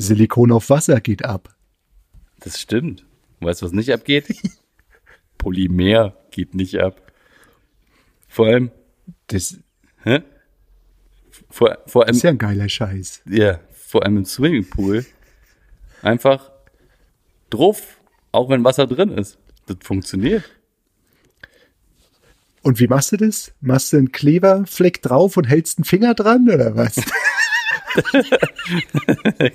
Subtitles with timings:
[0.00, 1.54] Silikon auf Wasser geht ab.
[2.40, 3.04] Das stimmt.
[3.40, 4.26] Weißt du, was nicht abgeht?
[5.38, 7.12] Polymer geht nicht ab.
[8.28, 8.70] Vor allem,
[9.28, 9.58] Das
[10.02, 10.22] hä?
[11.50, 13.22] Vor, vor allem, ist ja ein geiler Scheiß.
[13.26, 15.06] ja, vor allem im Swimmingpool.
[16.02, 16.50] Einfach
[17.50, 17.98] drauf,
[18.32, 19.38] auch wenn Wasser drin ist.
[19.66, 20.44] Das funktioniert.
[22.62, 23.52] Und wie machst du das?
[23.60, 26.96] Machst du einen Kleberfleck drauf und hältst einen Finger dran oder was?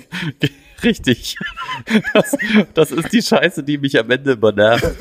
[0.83, 1.37] Richtig.
[2.13, 2.35] Das,
[2.73, 4.95] das ist die Scheiße, die mich am Ende immer nervt.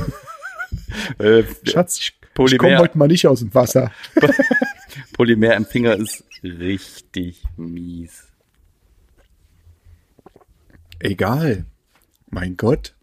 [1.19, 2.14] Äh, Schatz, ich,
[2.47, 3.91] ich komme heute mal nicht aus dem Wasser.
[5.12, 8.28] Polymer im Finger ist richtig mies.
[10.98, 11.67] Egal.
[12.30, 12.94] Mein Gott.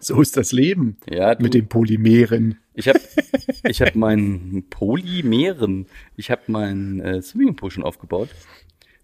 [0.00, 2.58] So ist das Leben Ja, du, mit den Polymeren.
[2.74, 3.00] ich habe
[3.64, 8.28] ich hab meinen Polymeren, ich habe meinen äh, Swimmingpool schon aufgebaut.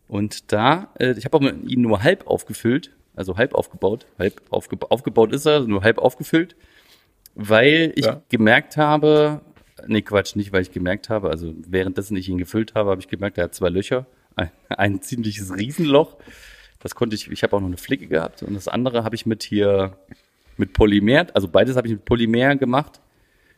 [0.08, 4.41] Und da, äh, ich habe auch mit ihn nur halb aufgefüllt, also halb aufgebaut, halb
[4.50, 6.56] aufge aufgebaut ist er, nur halb aufgefüllt,
[7.34, 8.22] weil ich Ja.
[8.28, 9.41] gemerkt habe,
[9.86, 13.08] nee Quatsch, nicht weil ich gemerkt habe, also währenddessen ich ihn gefüllt habe, habe ich
[13.08, 16.16] gemerkt, er hat zwei Löcher, ein, ein ziemliches Riesenloch.
[16.80, 19.24] Das konnte ich, ich habe auch noch eine Flicke gehabt und das andere habe ich
[19.24, 19.96] mit hier
[20.56, 23.00] mit Polymer, also beides habe ich mit Polymer gemacht.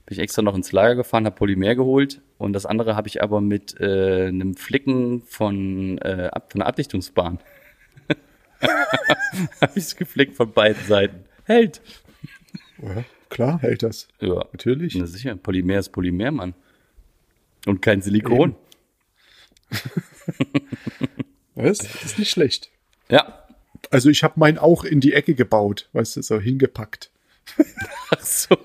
[0.07, 3.23] Bin ich extra noch ins Lager gefahren, habe Polymer geholt und das andere habe ich
[3.23, 7.41] aber mit äh, einem Flicken von, äh, von der Abdichtungsbahn.
[9.61, 11.25] habe ich es geflickt von beiden Seiten.
[11.45, 11.81] Hält.
[12.81, 14.07] Ja, klar hält das.
[14.21, 14.95] Ja, Natürlich.
[14.95, 15.35] na sicher.
[15.35, 16.55] Polymer ist Polymer, Mann.
[17.67, 18.55] Und kein Silikon.
[21.57, 21.79] Was?
[21.79, 22.71] Das ist nicht schlecht.
[23.09, 23.43] Ja.
[23.91, 27.11] Also ich habe meinen auch in die Ecke gebaut, weißt du, so hingepackt.
[28.11, 28.57] Ach so.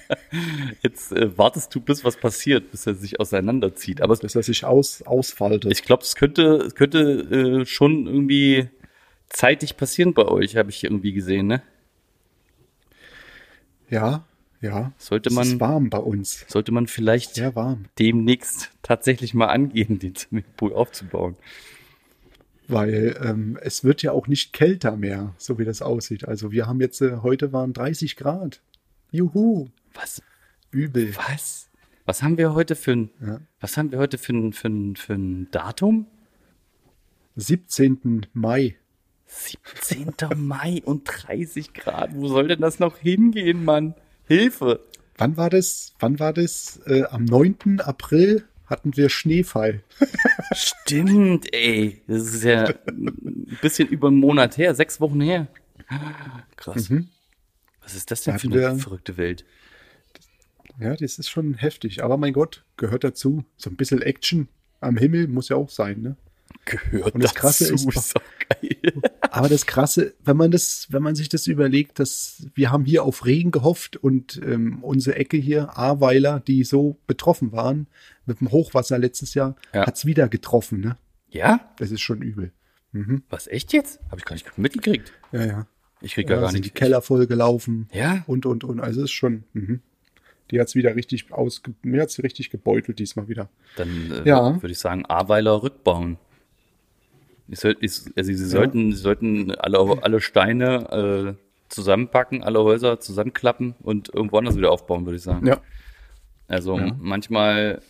[0.82, 4.00] Jetzt äh, wartest du, bis was passiert, bis er sich auseinanderzieht.
[4.02, 5.70] Aber es dass er sich aus, ausfaltet.
[5.72, 8.68] Ich glaube, es könnte, es könnte äh, schon irgendwie
[9.28, 11.62] zeitig passieren bei euch, habe ich irgendwie gesehen, ne?
[13.88, 14.24] ja,
[14.60, 14.92] ja.
[14.98, 16.44] Sollte es man- ist warm bei uns.
[16.48, 17.84] Sollte man vielleicht Sehr warm.
[17.98, 21.36] demnächst tatsächlich mal angehen, den Swimmingpool aufzubauen.
[22.68, 26.26] Weil ähm, es wird ja auch nicht kälter mehr, so wie das aussieht.
[26.26, 28.60] Also wir haben jetzt, äh, heute waren 30 Grad.
[29.12, 29.68] Juhu.
[29.96, 30.22] Was?
[30.70, 31.14] Übel.
[31.16, 31.68] Was?
[32.04, 33.40] Was haben wir heute für ein, Ja.
[33.60, 36.06] was haben wir heute für ein, für ein, für ein Datum?
[37.36, 38.26] 17.
[38.32, 38.76] Mai.
[39.26, 40.14] 17.
[40.36, 42.14] Mai und 30 Grad.
[42.14, 43.94] Wo soll denn das noch hingehen, Mann?
[44.26, 44.80] Hilfe!
[45.18, 45.94] Wann war das?
[45.98, 46.78] Wann war das?
[46.86, 47.80] Äh, am 9.
[47.80, 49.82] April hatten wir Schneefall.
[50.54, 52.02] Stimmt, ey.
[52.06, 55.46] Das ist ja ein bisschen über einen Monat her, sechs Wochen her.
[56.56, 56.90] Krass.
[57.82, 59.44] Was ist das denn Da für eine wir- verrückte Welt?
[60.80, 62.02] Ja, das ist schon heftig.
[62.04, 63.44] Aber mein Gott, gehört dazu.
[63.56, 64.48] So ein bisschen Action
[64.80, 66.16] am Himmel muss ja auch sein, ne?
[66.64, 68.14] Gehört Und das Krasse ist- ist.
[69.30, 73.04] Aber das Krasse, wenn man das, wenn man sich das überlegt, dass wir haben hier
[73.04, 77.86] auf Regen gehofft und ähm, unsere Ecke hier, Ahrweiler, die so betroffen waren
[78.26, 79.86] mit dem Hochwasser letztes Jahr, Ja.
[79.86, 80.96] hat's wieder getroffen, ne?
[81.28, 81.68] Ja?
[81.78, 82.52] Das ist schon übel.
[83.28, 84.00] Was, echt jetzt?
[84.06, 85.12] Habe ich gar nicht mitgekriegt.
[85.30, 85.66] Ja, ja.
[86.00, 86.74] Ich krieg Ja, gar sind nicht.
[86.74, 88.22] die Keller voll gelaufen Ja?
[88.26, 88.80] und und und.
[88.80, 89.44] Also es ist schon.
[89.52, 89.80] Mhm.
[90.50, 93.48] Die hat's wieder richtig ausge, mir hat's richtig gebeutelt diesmal wieder.
[93.76, 94.54] Dann äh, Ja.
[94.62, 96.18] würde ich sagen, Aweiler rückbauen.
[97.48, 103.00] Ich soll, ich, also sie sollten, sie sollten alle, alle Steine äh, zusammenpacken, alle Häuser
[103.00, 105.46] zusammenklappen und irgendwo anders wieder aufbauen, würde ich sagen.
[105.46, 105.60] Ja.
[106.48, 107.82] Also manchmal,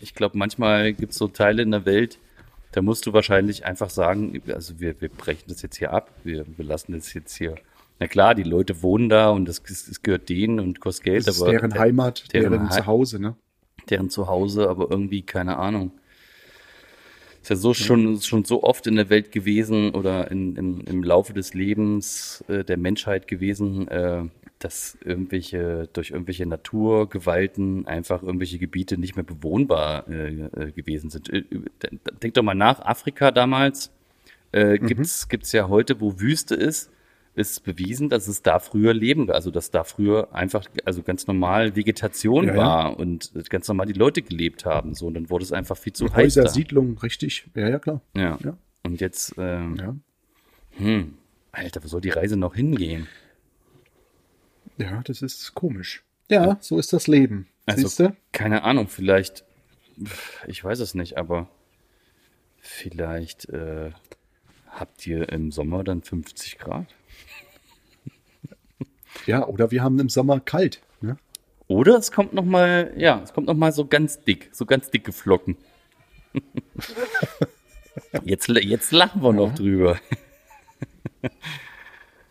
[0.00, 2.18] ich glaube, manchmal gibt es so Teile in der Welt,
[2.72, 6.44] da musst du wahrscheinlich einfach sagen, also wir, wir brechen das jetzt hier ab, wir,
[6.56, 7.54] wir lassen das jetzt hier.
[7.98, 11.36] Na klar, die Leute wohnen da und das, das gehört denen und kostet Geld, Das
[11.36, 13.36] ist aber deren Heimat, deren deren, Zuhause, ne?
[13.88, 15.92] deren Zuhause, aber irgendwie, keine Ahnung.
[17.40, 21.02] Ist ja so schon, schon so oft in der Welt gewesen oder in, im, im
[21.04, 24.24] Laufe des Lebens äh, der Menschheit gewesen, äh,
[24.58, 31.32] dass irgendwelche, durch irgendwelche Naturgewalten einfach irgendwelche Gebiete nicht mehr bewohnbar äh, äh, gewesen sind.
[31.32, 31.44] Äh,
[32.22, 33.92] Denk doch mal nach, Afrika damals
[34.52, 36.90] äh, gibt's gibt's ja heute, wo Wüste ist,
[37.36, 41.76] ist bewiesen, dass es da früher Leben, also dass da früher einfach, also ganz normal
[41.76, 42.58] Vegetation Ja, ja.
[42.58, 44.94] war und ganz normal die Leute gelebt haben.
[44.94, 46.16] So, und dann wurde es einfach viel zu heiß.
[46.16, 46.48] Häuser, Da.
[46.48, 47.48] Siedlungen, richtig.
[47.54, 48.00] Ja, ja, klar.
[48.16, 48.38] Ja.
[48.42, 48.56] Ja.
[48.84, 49.96] Und jetzt, ähm, Ja.
[50.78, 51.14] hm,
[51.52, 53.06] Alter, wo soll die Reise noch hingehen?
[54.78, 56.04] Ja, das ist komisch.
[56.30, 57.48] Ja, so ist das Leben.
[57.66, 58.16] Also, Siehste?
[58.32, 59.44] keine Ahnung, vielleicht,
[60.46, 61.48] ich weiß es nicht, aber
[62.58, 63.90] vielleicht äh,
[64.70, 66.86] habt ihr im Sommer dann 50 Grad?
[69.26, 70.80] Ja, oder wir haben im Sommer kalt.
[71.00, 71.16] Ne?
[71.68, 74.90] Oder es kommt noch mal, ja, es kommt noch mal so ganz dick, so ganz
[74.90, 75.56] dicke Flocken.
[78.24, 79.98] jetzt, jetzt lachen wir noch drüber.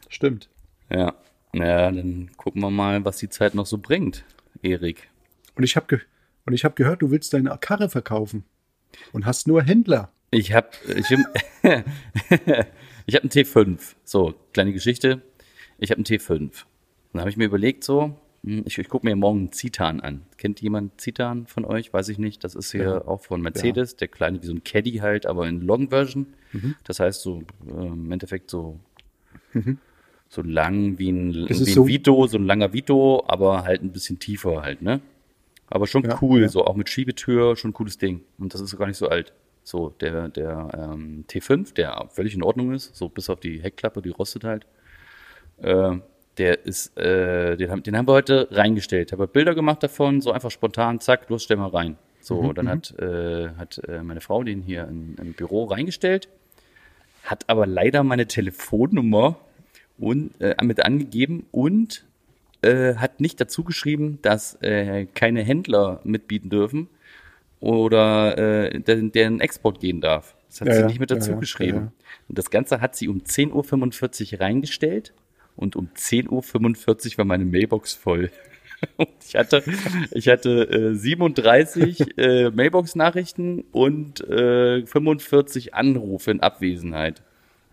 [0.09, 0.49] Stimmt.
[0.89, 1.15] Ja,
[1.51, 4.23] naja, dann gucken wir mal, was die Zeit noch so bringt,
[4.61, 5.09] Erik.
[5.55, 5.99] Und ich habe ge
[6.45, 8.45] und ich habe gehört, du willst deine Karre verkaufen
[9.11, 10.11] und hast nur Händler.
[10.31, 11.09] Ich habe ich,
[13.05, 13.79] ich hab einen T5.
[14.03, 15.21] So, kleine Geschichte.
[15.77, 16.65] Ich habe einen T5.
[17.15, 18.13] Dann habe ich mir überlegt, so,
[18.43, 20.21] hm, ich, ich gucke mir morgen einen Citan an.
[20.37, 21.93] Kennt jemand Citan von euch?
[21.93, 22.43] Weiß ich nicht.
[22.43, 23.07] Das ist hier Ja.
[23.07, 26.27] auch von Mercedes, der kleine wie so ein Caddy halt, aber in Long Version.
[26.85, 28.79] Das heißt so äh, im Endeffekt so
[30.27, 33.81] so lang wie ein, Das wie ein so- Vito, so ein langer Vito, aber halt
[33.83, 34.99] ein bisschen tiefer halt, ne?
[35.67, 36.49] Aber schon Ja, cool, ja.
[36.49, 38.21] so auch mit Schiebetür, schon ein cooles Ding.
[38.37, 39.33] Und das ist gar nicht so alt.
[39.63, 44.01] So, der, der ähm, T5, der völlig in Ordnung ist, so bis auf die Heckklappe,
[44.01, 44.65] die rostet halt.
[45.57, 45.97] Äh,
[46.37, 49.11] der ist, äh, den, haben, den haben wir heute reingestellt.
[49.11, 51.97] Habe Bilder gemacht davon, so einfach spontan, zack, los, stell mal rein.
[52.21, 56.27] So, dann hat, äh, hat äh, meine Frau den hier in, im Büro reingestellt,
[57.23, 59.37] hat aber leider meine Telefonnummer
[59.99, 62.03] und, äh, mit angegeben und
[62.63, 66.87] äh, hat nicht dazu geschrieben, dass äh, keine Händler mitbieten dürfen
[67.59, 70.35] oder äh, deren, deren Export gehen darf.
[70.49, 71.77] Das hat Ja, sie nicht mit dazu ja, geschrieben.
[71.77, 71.91] ja.
[72.27, 75.13] Und das Ganze hat sie um 10.45 Uhr reingestellt
[75.55, 78.29] und um 10.45 Uhr war meine Mailbox voll.
[78.97, 79.63] Und ich hatte,
[80.11, 87.23] ich hatte äh, 37 äh, Mailbox-Nachrichten und äh, 45 Anrufe in Abwesenheit,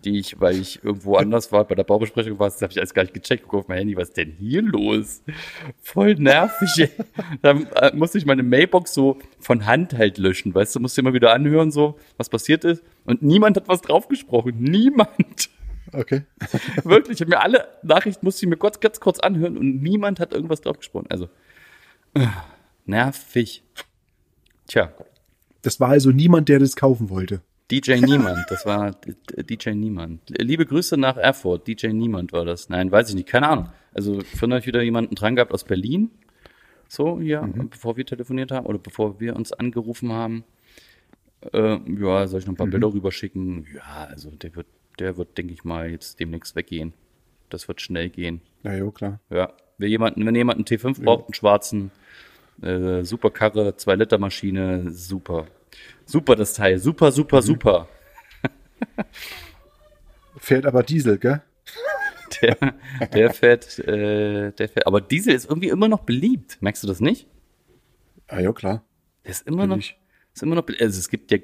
[0.04, 2.94] die ich, weil ich irgendwo anders war, bei der Baubesprechung war, das habe ich alles
[2.94, 5.22] gar nicht gecheckt, guck auf mein Handy, was ist denn hier los?
[5.82, 6.88] Voll nervig.
[7.42, 11.14] Dann äh, musste ich meine Mailbox so von Hand halt löschen, weißt du, musste immer
[11.14, 12.82] wieder anhören, so, was passiert ist.
[13.04, 14.54] Und niemand hat was draufgesprochen.
[14.56, 15.50] Niemand.
[15.92, 16.22] Okay.
[16.84, 20.20] Wirklich, ich habe mir alle Nachrichten musste ich mir kurz, ganz kurz anhören und niemand
[20.20, 21.06] hat irgendwas drauf gesprochen.
[21.10, 21.28] Also
[22.14, 22.26] äh,
[22.86, 23.62] nervig.
[24.66, 24.92] Tja,
[25.62, 27.42] Das war also niemand, der das kaufen wollte.
[27.70, 28.90] DJ Niemand, das war
[29.36, 30.20] DJ Niemand.
[30.28, 32.68] Liebe Grüße nach Erfurt, DJ Niemand war das.
[32.68, 33.68] Nein, weiß ich nicht, keine Ahnung.
[33.94, 36.10] Also von euch wieder jemanden dran gehabt aus Berlin,
[36.88, 40.44] so ja, bevor wir telefoniert haben oder bevor wir uns angerufen haben.
[41.52, 43.66] Äh, ja, soll ich noch ein paar Bilder rüberschicken?
[43.74, 44.66] Ja, also der wird,
[44.98, 46.92] der wird, denke ich mal, jetzt demnächst weggehen.
[47.48, 48.40] Das wird schnell gehen.
[48.62, 49.20] Ja, jo, klar.
[49.30, 51.90] Ja, wenn jemand, wenn jemand einen T5 braucht, einen schwarzen,
[52.62, 55.46] äh, super Karre, 2 Liter Maschine, super.
[56.04, 57.88] Super das Teil, super, super, super.
[60.36, 61.42] Fährt aber Diesel, gell?
[62.40, 62.56] Der,
[63.12, 66.56] der fährt, äh, der fährt, aber Diesel ist irgendwie immer noch beliebt.
[66.62, 67.28] Merkst du das nicht?
[68.30, 68.82] Ja, jo, klar.
[69.24, 69.98] Der ist immer noch, Billig.
[70.34, 71.38] ist immer noch, also es gibt ja,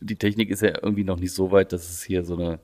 [0.00, 2.60] die Technik ist ja irgendwie noch nicht so weit, dass es hier so eine,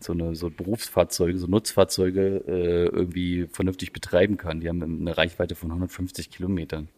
[0.00, 4.60] so eine, so Berufsfahrzeuge, so Nutzfahrzeuge äh, irgendwie vernünftig betreiben kann.
[4.60, 6.88] Die haben eine Reichweite von 150 Kilometern.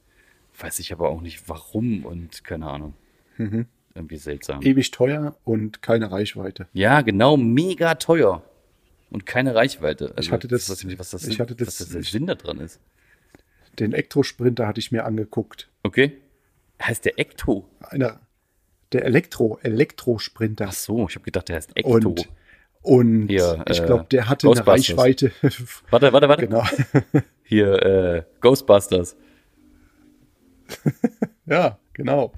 [0.58, 2.94] Weiß ich aber auch nicht warum und keine Ahnung.
[3.37, 3.66] Mhm.
[3.94, 4.62] Irgendwie seltsam.
[4.62, 6.67] Ewig teuer und keine Reichweite.
[6.72, 8.43] Ja, genau, mega teuer.
[9.10, 10.08] Und keine Reichweite.
[10.17, 12.26] Also, Ich hatte das- weiß nicht, was das, ich hatte das- was das der Sinn
[12.26, 12.81] da dran ist.
[13.79, 15.69] Den Elektrosprinter hatte ich mir angeguckt.
[15.82, 16.17] Okay.
[16.82, 17.69] Heißt der Ecto?
[17.81, 18.20] Einer,
[18.93, 20.67] der Elektro, Elektrosprinter.
[20.69, 21.91] Ach so, ich habe gedacht, der heißt Ecto.
[21.91, 22.29] Und,
[22.86, 24.64] und Hier, ich äh, glaube, der hatte eine.
[24.64, 25.32] Reichweite.
[25.90, 26.46] Warte, warte, warte.
[26.46, 26.62] genau.
[27.43, 29.16] Hier, äh, Ghostbusters.
[31.48, 32.32] Ja, genau.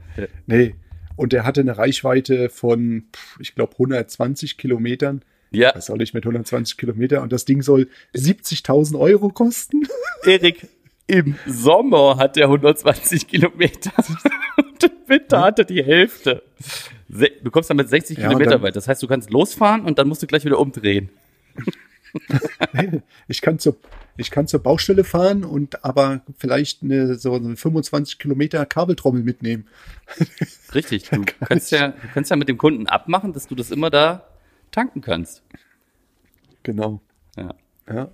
[0.46, 0.74] Nee.
[1.16, 3.06] Und der hatte eine Reichweite von,
[3.40, 5.22] ich glaube, 120 Kilometern.
[5.50, 7.22] Ja, Was soll ich mit 120 Kilometern?
[7.22, 9.88] Und das Ding soll 70.000 Euro kosten?
[10.26, 10.68] Erik,
[11.08, 13.92] im Sommer hat der 120 Kilometer.
[14.56, 16.42] Und im Winter hat er die Hälfte.
[17.08, 18.76] Se du kommst dann mit 60 Ja, Kilometer weit.
[18.76, 21.10] Das heißt, du kannst losfahren und dann musst du gleich wieder umdrehen.
[23.28, 23.76] Ich kann zur,
[24.16, 29.66] ich kann zur Baustelle fahren und aber vielleicht eine, so eine 25 Kilometer Kabeltrommel mitnehmen.
[30.74, 31.10] Richtig.
[31.10, 34.26] Du kannst ja, du kannst ja mit dem Kunden abmachen, dass du das immer da
[34.70, 35.42] tanken kannst.
[36.62, 37.02] Genau.
[37.36, 37.54] Ja.
[37.92, 38.08] Ja.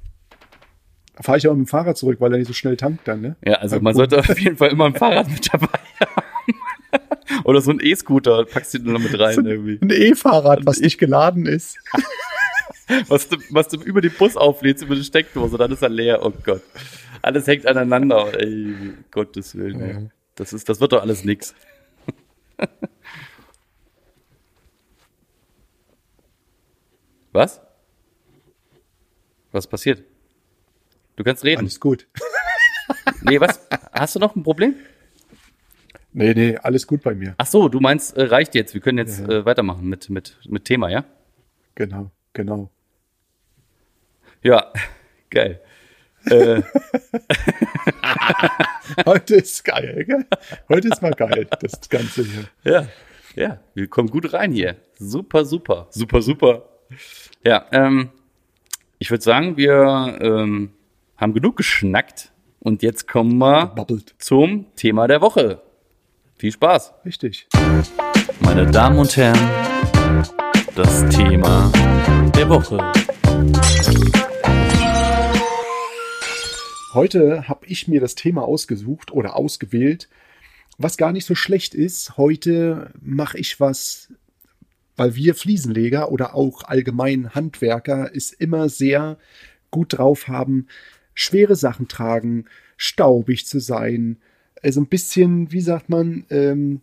[1.16, 3.21] Da fahre ich aber mit dem Fahrrad zurück, weil er nicht so schnell tankt dann,
[3.21, 3.37] ne?
[3.44, 5.68] Ja, also man sollte auf jeden Fall immer ein Fahrrad mit dabei
[6.00, 6.23] haben.
[7.44, 9.78] Oder so ein E-Scooter, packst du den noch mit rein irgendwie.
[9.80, 11.78] Ein E-Fahrrad, was nicht geladen ist.
[13.09, 16.23] Was du, was du über den Bus auflädst, über die Steckdose, dann ist er leer.
[16.23, 16.61] Oh Gott.
[17.23, 18.38] Alles hängt aneinander.
[18.38, 18.75] Ey,
[19.11, 19.80] Gottes Willen.
[19.80, 19.92] ey.
[19.92, 20.02] Ja.
[20.35, 21.54] Das ist, das wird doch alles nix.
[27.33, 27.61] Was?
[29.50, 30.04] Was passiert?
[31.16, 31.61] Du kannst reden.
[31.61, 32.06] Alles gut.
[33.26, 33.59] Nee, was?
[33.92, 34.75] Hast du noch ein Problem?
[36.12, 37.35] Nee, nee, alles gut bei mir.
[37.38, 38.75] Ach so, du meinst, äh, reicht jetzt.
[38.75, 39.28] Wir können jetzt Ja.
[39.28, 41.06] äh, weitermachen mit, mit, mit Thema, ja?
[41.75, 42.71] Genau, genau.
[44.42, 44.71] Ja,
[45.30, 45.59] geil.
[46.26, 46.61] Äh,
[49.06, 50.26] Heute ist geil, gell?
[50.68, 52.44] Heute ist mal geil, das Ganze hier.
[52.64, 52.87] ja,
[53.35, 54.76] ja, wir kommen gut rein hier.
[54.99, 55.87] Super, super.
[55.90, 56.68] Super, super.
[57.44, 58.11] Ja, ähm,
[58.99, 60.75] ich würde sagen, wir ähm,
[61.16, 64.14] haben genug geschnackt und jetzt kommen wir Babbelt.
[64.18, 65.62] zum Thema der Woche.
[66.37, 66.92] Viel Spaß.
[67.04, 67.47] Richtig.
[68.40, 69.38] Meine Damen und Herren,
[70.75, 71.71] das Thema
[72.37, 72.78] der Woche.
[76.92, 80.09] Heute habe ich mir das Thema ausgesucht oder ausgewählt,
[80.78, 82.16] was gar nicht so schlecht ist.
[82.16, 84.12] Heute mache ich was,
[84.97, 89.18] weil wir Fliesenleger oder auch allgemein Handwerker es immer sehr
[89.75, 90.68] gut drauf haben,
[91.14, 94.18] schwere Sachen tragen, staubig zu sein.
[94.62, 96.80] Also ein bisschen, wie sagt man, ähm,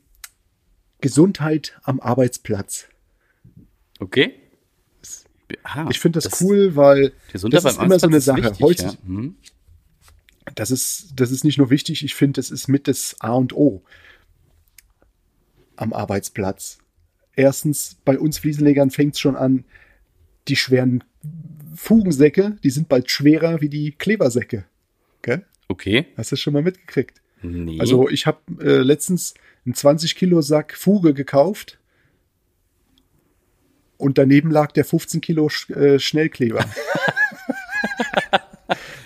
[1.02, 2.88] Gesundheit am Arbeitsplatz.
[4.00, 4.34] Okay?
[5.64, 8.44] Ah, Ich finde das, cool, weil Gesundheit das ist immer so eine Sache.
[8.44, 8.94] wichtig, Heute, ja.
[9.06, 9.36] Hm.
[10.56, 13.54] das ist, das ist nicht nur wichtig, ich finde, das ist mit das A und
[13.54, 13.84] O
[15.76, 16.78] am Arbeitsplatz.
[17.36, 19.66] Erstens, bei uns Fliesenlegern fängt es schon an,
[20.48, 21.04] die schweren
[21.76, 24.66] Fugensäcke, die sind bald schwerer wie die Klebersäcke.
[25.22, 25.46] Gell?
[25.68, 26.08] Okay.
[26.18, 27.22] Hast du das schon mal mitgekriegt?
[27.42, 27.80] Nee.
[27.80, 29.34] Also ich habe äh, letztens
[29.66, 31.80] einen 20 Kilo Sack Fuge gekauft
[33.98, 36.66] und daneben lag der 15 Kilo Sch äh, Schnellkleber.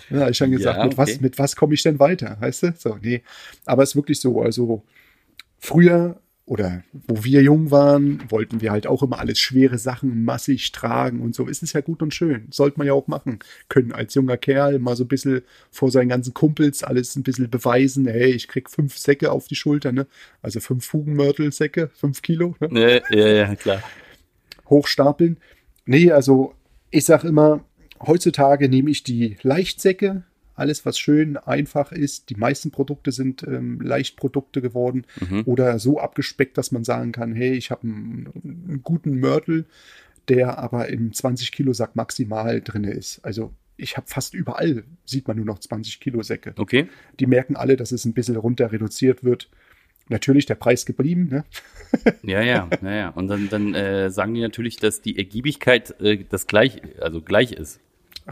[0.10, 1.20] ja, ich habe gesagt, Ja, mit was, okay.
[1.22, 2.74] mit was komme ich denn weiter, weißt du?
[2.78, 3.22] So, nee.
[3.66, 4.84] Aber es ist wirklich so, also
[5.60, 10.72] früher oder wo wir jung waren, wollten wir halt auch immer alles schwere Sachen massig
[10.72, 11.48] tragen und so.
[11.48, 12.48] Ist es ja gut und schön.
[12.52, 16.10] Sollte man ja auch machen können als junger Kerl, mal so ein bisschen vor seinen
[16.10, 18.06] ganzen Kumpels alles ein bisschen beweisen.
[18.06, 20.06] Hey, ich krieg fünf Säcke auf die Schulter, ne?
[20.44, 23.02] Also fünf Fugenmörtelsäcke, fünf Kilo, ne?
[23.10, 23.82] Ja, ja, ja, klar.
[24.70, 25.38] hochstapeln.
[25.88, 26.54] Nee, also
[26.92, 27.66] ich sag immer,
[28.06, 30.24] heutzutage nehme ich die Leichtsäcke,
[30.56, 32.30] alles was schön einfach ist.
[32.30, 35.06] Die meisten Produkte sind ähm, Leichtprodukte geworden
[35.46, 39.66] oder so abgespeckt, dass man sagen kann, hey, ich habe einen, einen guten Mörtel,
[40.28, 43.20] der aber im 20 Kilo Sack maximal drinne ist.
[43.24, 46.54] Also ich habe fast überall, sieht man nur noch 20 Kilo Säcke.
[46.58, 46.88] Okay.
[47.20, 49.50] Die merken alle, dass es ein bisschen runter reduziert wird.
[50.08, 51.46] Natürlich der Preis geblieben, ne?
[52.24, 53.10] Ja, ja, ja, ja.
[53.10, 57.54] Und dann, dann äh, sagen die natürlich, dass die Ergiebigkeit äh, das gleich, also gleich
[57.54, 57.80] ist.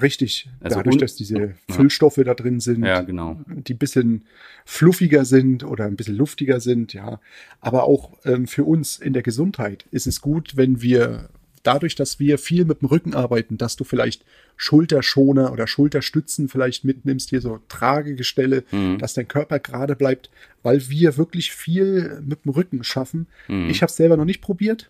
[0.02, 0.50] Richtig.
[0.60, 3.40] Also Dadurch, dass diese Füllstoffe da drin sind, Ja, genau.
[3.48, 4.24] die ein bisschen
[4.66, 7.20] fluffiger sind oder ein bisschen luftiger sind, ja.
[7.62, 11.30] Aber auch ähm, für uns in der Gesundheit ist es gut, wenn wir
[11.62, 14.26] dadurch, dass wir viel mit dem Rücken arbeiten, dass du vielleicht
[14.58, 18.98] Schulterschoner oder Schulterstützen vielleicht mitnimmst, hier so Tragegestelle, Mhm.
[18.98, 20.30] dass dein Körper gerade bleibt,
[20.64, 23.28] weil wir wirklich viel mit dem Rücken schaffen.
[23.48, 23.70] Mhm.
[23.70, 24.90] Ich habe es selber noch nicht probiert,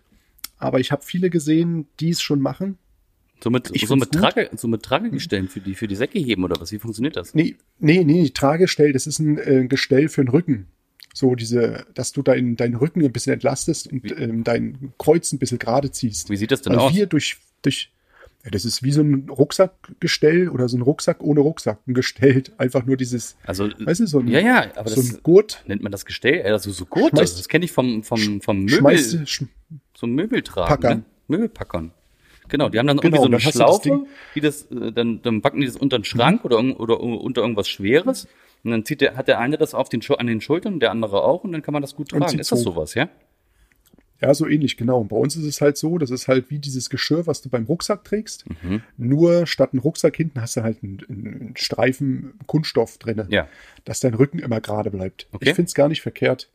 [0.58, 2.78] aber ich habe viele gesehen, die es schon machen.
[3.42, 4.12] So mit, Ich so mit.
[4.12, 6.72] Trage, so mit Tragegestellen für die, für die Säcke heben oder was?
[6.72, 7.34] Wie funktioniert das?
[7.34, 10.66] Nee, nee, nee, Tragestell, das ist ein äh, Gestell für den Rücken.
[11.12, 15.38] So diese, dass du deinen deinen Rücken ein bisschen entlastest und ähm, dein Kreuz ein
[15.38, 16.30] bisschen gerade ziehst.
[16.30, 16.94] Wie sieht das denn Weil aus?
[16.94, 17.92] wir durch, durch,
[18.44, 22.42] ja, das ist wie so ein Rucksackgestell oder so ein Rucksack ohne Rucksack, ein Gestell,
[22.58, 25.62] einfach nur dieses, Also, weißt du, so ein, ja, ja, aber so das ein Gurt.
[25.66, 27.16] nennt man das Gestell, äh, also so Gurte.
[27.16, 29.44] Schmeißt- das kenne ich vom, vom, vom Möbel, Schmeißt, sch,
[29.96, 30.98] so Möbeltragen, Packern.
[30.98, 31.04] ne?
[31.28, 31.92] Möbelpackern.
[32.48, 34.06] Genau, die haben dann Genau, irgendwie so eine das Schlaufe, Mhm.
[34.34, 37.40] die das, äh, dann, dann packen die das unter den Schrank oder, irg- oder unter
[37.42, 38.28] irgendwas Schweres.
[38.64, 41.22] Und dann zieht der, hat der eine das auf den, an den Schultern, der andere
[41.24, 42.38] auch, und dann kann man das gut tragen.
[42.38, 42.70] Ist das so.
[42.72, 43.08] sowas, ja?
[44.22, 45.00] Ja, so ähnlich, genau.
[45.00, 47.50] Und bei uns ist es halt so, das ist halt wie dieses Geschirr, was du
[47.50, 48.44] beim Rucksack trägst.
[48.62, 48.80] Mhm.
[48.96, 53.48] Nur statt einen Rucksack hinten hast du halt einen, einen Streifen Kunststoff drinne, Ja.
[53.84, 55.26] dass dein Rücken immer gerade bleibt.
[55.32, 55.50] Okay.
[55.50, 56.48] Ich finde es gar nicht verkehrt.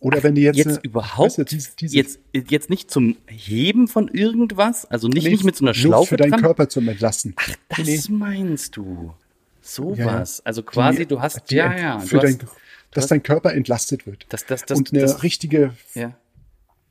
[0.00, 3.16] Oder wenn du jetzt, Jetzt äh, überhaupt, weißt du, diese, diese, jetzt, jetzt nicht zum
[3.26, 6.40] Heben von irgendwas, also nicht, Nee, nicht mit so einer nur Schlaufe für deinen dran.
[6.42, 7.34] Körper zum Entlasten.
[7.68, 9.14] Das Nee, meinst du.
[9.62, 10.38] Sowas.
[10.38, 10.44] Ja.
[10.44, 11.98] Also quasi, Die- du hast, die ja, ja.
[12.00, 12.46] Für dein, hast,
[12.92, 14.26] dass dein Körper entlastet wird.
[14.28, 16.14] das, das, das, und eine das, richtige, ja.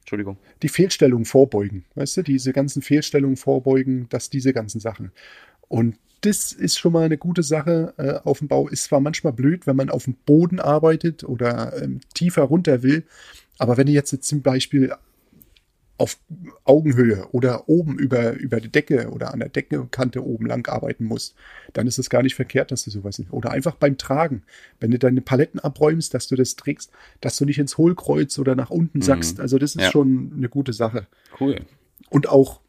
[0.01, 0.37] Entschuldigung.
[0.61, 1.85] die Fehlstellung vorbeugen.
[1.95, 5.11] Weißt du, diese ganzen Fehlstellungen vorbeugen, dass diese ganzen Sachen.
[5.67, 8.67] Und das ist schon mal eine gute Sache äh, auf dem Bau.
[8.67, 13.05] Ist zwar manchmal blöd, wenn man auf dem Boden arbeitet oder ähm, tiefer runter will,
[13.59, 14.93] aber wenn du jetzt, jetzt zum Beispiel
[16.00, 16.19] auf
[16.63, 21.33] Augenhöhe oder oben über, über die Decke oder an der Deckenkante oben lang arbeiten musst,
[21.74, 24.43] dann ist es gar nicht verkehrt, dass du sowas Oder einfach beim Tragen,
[24.79, 28.55] wenn du deine Paletten abräumst, dass du das trägst, dass du nicht ins Hohlkreuz oder
[28.55, 29.39] nach unten sackst.
[29.39, 29.91] Also das ist Ja.
[29.91, 31.07] schon eine gute Sache.
[31.39, 31.62] Cool.
[32.12, 32.62] Und auch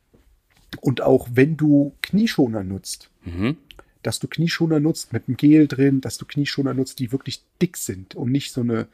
[0.80, 3.10] Und auch wenn du Knieschoner nutzt,
[4.02, 7.76] dass du Knieschoner nutzt mit einem Gel drin, dass du Knieschoner nutzt, die wirklich dick
[7.76, 8.88] sind und nicht so eine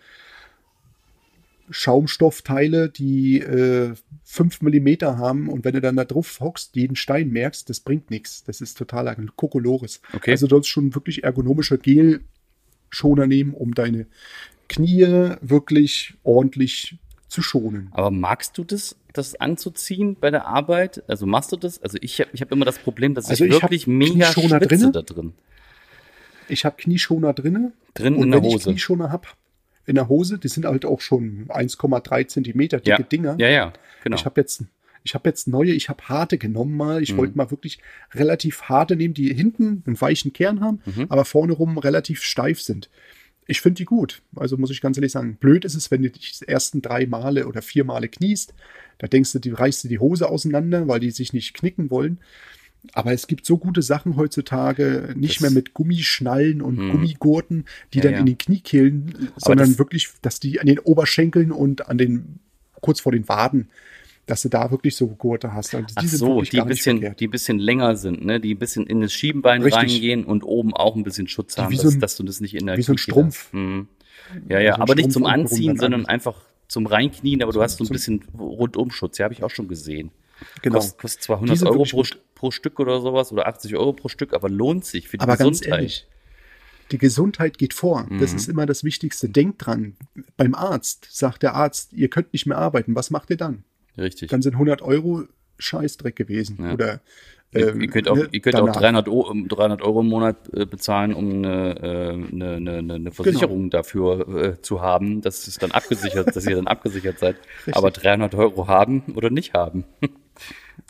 [1.70, 7.30] Schaumstoffteile, die äh, 5 mm haben und wenn du dann da drauf hockst, jeden Stein
[7.30, 8.44] merkst, das bringt nichts.
[8.44, 10.00] Das ist totaler Kokolores.
[10.12, 10.32] Okay.
[10.32, 14.06] Also du sollst schon wirklich ergonomische Gel-Schoner nehmen, um deine
[14.68, 17.88] Knie wirklich ordentlich zu schonen.
[17.92, 21.02] Aber magst du das, das anzuziehen bei der Arbeit?
[21.08, 21.82] Also machst du das?
[21.82, 24.58] Also ich habe ich hab immer das Problem, dass Also ich ich wirklich mega Knieschoner
[24.58, 24.92] schwitze drinne.
[24.92, 25.32] da drin.
[26.48, 27.72] Ich habe Knieschoner drinne.
[27.94, 28.70] Drin und in der wenn ich Hose.
[28.70, 29.28] Knieschoner habe,
[29.86, 32.98] in der Hose, die sind halt auch schon 1,3 Zentimeter dicke Ja.
[32.98, 33.36] Dinger.
[33.38, 34.16] ja, ja, genau.
[34.16, 34.64] Ich habe jetzt,
[35.04, 36.96] ich habe jetzt neue, ich habe harte genommen mal.
[36.96, 37.02] Mhm.
[37.02, 37.78] Ich wollte mal wirklich
[38.14, 41.06] relativ harte nehmen, die hinten einen weichen Kern haben, Mhm.
[41.08, 42.88] aber vorne rum relativ steif sind.
[43.46, 44.22] Ich finde die gut.
[44.36, 47.06] Also muss ich ganz ehrlich sagen, blöd ist es, wenn du dich die ersten drei
[47.06, 48.54] Male oder vier Male kniest.
[48.98, 52.18] Da denkst du, die reißt du die Hose auseinander, weil die sich nicht knicken wollen.
[52.92, 57.98] Aber es gibt so gute Sachen heutzutage, nicht Das- mehr mit Gummischnallen und Gummigurten, die
[57.98, 58.18] Ja, dann ja.
[58.20, 62.38] in den Kniekehlen, sondern das- wirklich, dass die an den Oberschenkeln und an den,
[62.80, 63.68] kurz vor den Waden,
[64.26, 65.74] dass du da wirklich so Gurte hast.
[65.74, 67.20] Also Ach die sind so, die ein bisschen, verkehrt.
[67.20, 68.40] die ein bisschen länger sind, ne?
[68.40, 69.80] Die ein bisschen in das Schienbein Richtig.
[69.82, 72.66] reingehen und oben auch ein bisschen Schutz haben, so ein- dass du das nicht in
[72.66, 73.52] der wie so ein Strumpf.
[73.52, 73.88] Mhm.
[74.48, 76.36] Ja, ja, so aber nicht zum Anziehen, sondern einfach
[76.68, 79.18] zum Reinknien, aber du hast so ein bisschen Rundumschutz.
[79.18, 80.10] Ja, habe ich auch schon gesehen.
[80.62, 80.76] Genau.
[80.76, 82.02] Kostet, kostet zwar Die 100 sind Euro pro,
[82.34, 85.36] pro Stück oder sowas oder 80 Euro pro Stück, aber lohnt sich für die Aber
[85.36, 85.78] ganz Gesundheit.
[85.80, 86.06] ehrlich,
[86.90, 88.08] die Gesundheit geht vor.
[88.18, 88.36] Das Mhm.
[88.36, 89.28] ist immer das Wichtigste.
[89.28, 89.96] Denkt dran,
[90.36, 92.94] beim Arzt sagt der Arzt, ihr könnt nicht mehr arbeiten.
[92.96, 93.64] Was macht ihr dann?
[93.98, 94.30] Richtig.
[94.30, 95.24] Dann sind 100 Euro
[95.58, 96.58] Scheißdreck gewesen.
[96.60, 96.72] Ja.
[96.72, 97.00] Oder
[97.54, 98.80] Ihr, ähm, ihr könnt auch, ne, ihr könnt auch danach.
[98.80, 103.10] 300, Euro, 300 Euro im Monat äh, bezahlen, um eine, äh, eine, eine, eine Genau.
[103.12, 107.36] Versicherung dafür äh, zu haben, dass es dann abgesichert, dass ihr dann abgesichert seid.
[107.72, 109.84] Aber 300 Euro haben oder nicht haben.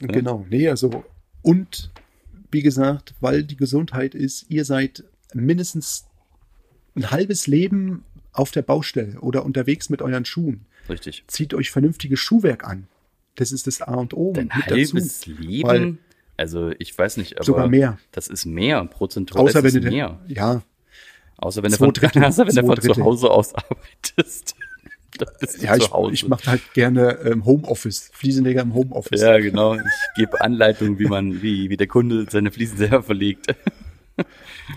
[0.00, 1.04] Genau, nee, also
[1.42, 1.90] und
[2.50, 6.07] wie gesagt, weil die Gesundheit ist, ihr seid mindestens
[6.96, 8.02] ein halbes Leben
[8.33, 10.64] auf der Baustelle oder unterwegs mit euren Schuhen.
[10.88, 11.24] Richtig.
[11.26, 12.88] Zieht euch vernünftiges Schuhwerk an.
[13.37, 15.31] Das ist das A und O Dein mit halbes dazu.
[15.31, 15.68] Leben?
[15.68, 15.97] Weil-
[16.37, 17.99] also ich weiß nicht, aber Sogar mehr.
[18.11, 20.20] das ist mehr, prozentual Außer ist wenn du mehr.
[20.27, 20.62] ja,
[21.37, 23.05] Außer wenn du von, Drittel, außer wenn du zwei von zu.
[23.05, 24.57] Hause aus arbeitest.
[25.16, 25.27] Du
[25.64, 29.20] ja, ich, ich mache halt gerne ähm, Homeoffice, Fliesenleger im Homeoffice.
[29.20, 29.77] ja, genau.
[29.77, 29.83] Ich
[30.16, 33.55] gebe Anleitungen, wie man, wie, wie der Kunde seine Fliesen selber verlegt.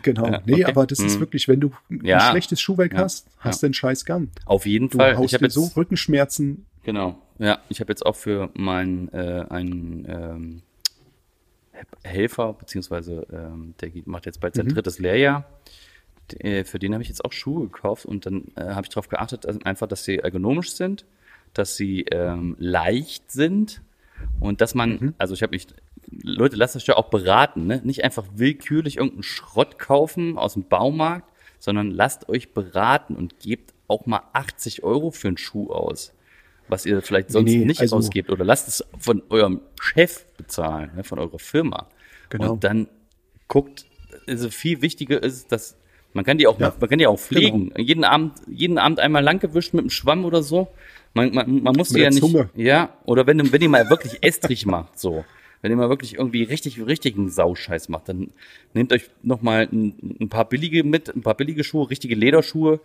[0.02, 0.26] Genau.
[0.26, 0.66] Ja, nee, okay.
[0.66, 1.20] aber das ist Hm.
[1.20, 2.32] wirklich, wenn du ein Ja.
[2.32, 3.00] schlechtes Schuhwerk Ja.
[3.02, 4.32] hast, hast du einen scheiß Gun.
[4.46, 5.12] Auf jeden Du Fall.
[5.14, 6.66] Ich haust habe dir jetzt so Rückenschmerzen.
[6.88, 7.18] Genau.
[7.38, 10.62] Ja, ich habe jetzt auch für meinen äh, einen ähm,
[12.02, 15.44] Helfer, beziehungsweise ähm, der geht, macht jetzt bald sein drittes Lehrjahr.
[16.32, 18.90] D- äh, Für den habe ich jetzt auch Schuhe gekauft und dann äh, habe ich
[18.90, 21.06] darauf geachtet, also einfach, dass sie ergonomisch sind,
[21.54, 23.82] dass sie ähm, leicht sind
[24.40, 25.68] und dass man, also ich habe mich,
[26.10, 27.82] Leute, lasst euch ja auch beraten, ne?
[27.84, 33.74] nicht einfach willkürlich irgendeinen Schrott kaufen aus dem Baumarkt, sondern lasst euch beraten und gebt
[33.90, 36.14] auch mal 80 Euro für einen Schuh aus,
[36.70, 40.92] was ihr vielleicht sonst Nee, nicht also- ausgebt oder lasst es von eurem Chef bezahlen,
[40.96, 41.04] ne?
[41.04, 41.88] von eurer Firma.
[42.30, 42.54] Genau.
[42.54, 42.88] Und dann
[43.48, 43.86] guckt,
[44.28, 45.76] also viel wichtiger ist, dass
[46.14, 46.80] man kann die auch, Ja, Genau.
[46.80, 47.72] man kann die auch pflegen.
[47.78, 50.68] Jeden Abend, jeden Abend einmal lang gewischt mit einem Schwamm oder so.
[51.14, 52.50] Man, man, man muss Mit die ja nicht, Zunge.
[52.56, 55.24] ja, oder wenn, wenn ihr mal wirklich estrig macht, so.
[55.62, 58.30] Wenn ihr mal wirklich irgendwie richtig, richtigen Sauscheiß macht, dann
[58.74, 62.80] nehmt euch noch mal ein, ein paar billige mit, ein paar billige Schuhe, richtige Lederschuhe,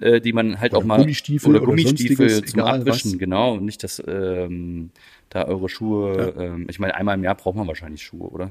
[0.00, 3.12] äh, die man halt Oder auch mal Gummistiefel oder oder Gummistiefel sonstiges, zum egal Abwischen,
[3.12, 3.18] was.
[3.18, 3.56] genau.
[3.58, 4.90] Nicht, dass ähm,
[5.30, 8.50] da eure Schuhe, ähm, ich meine, einmal im Jahr braucht man wahrscheinlich Schuhe, oder?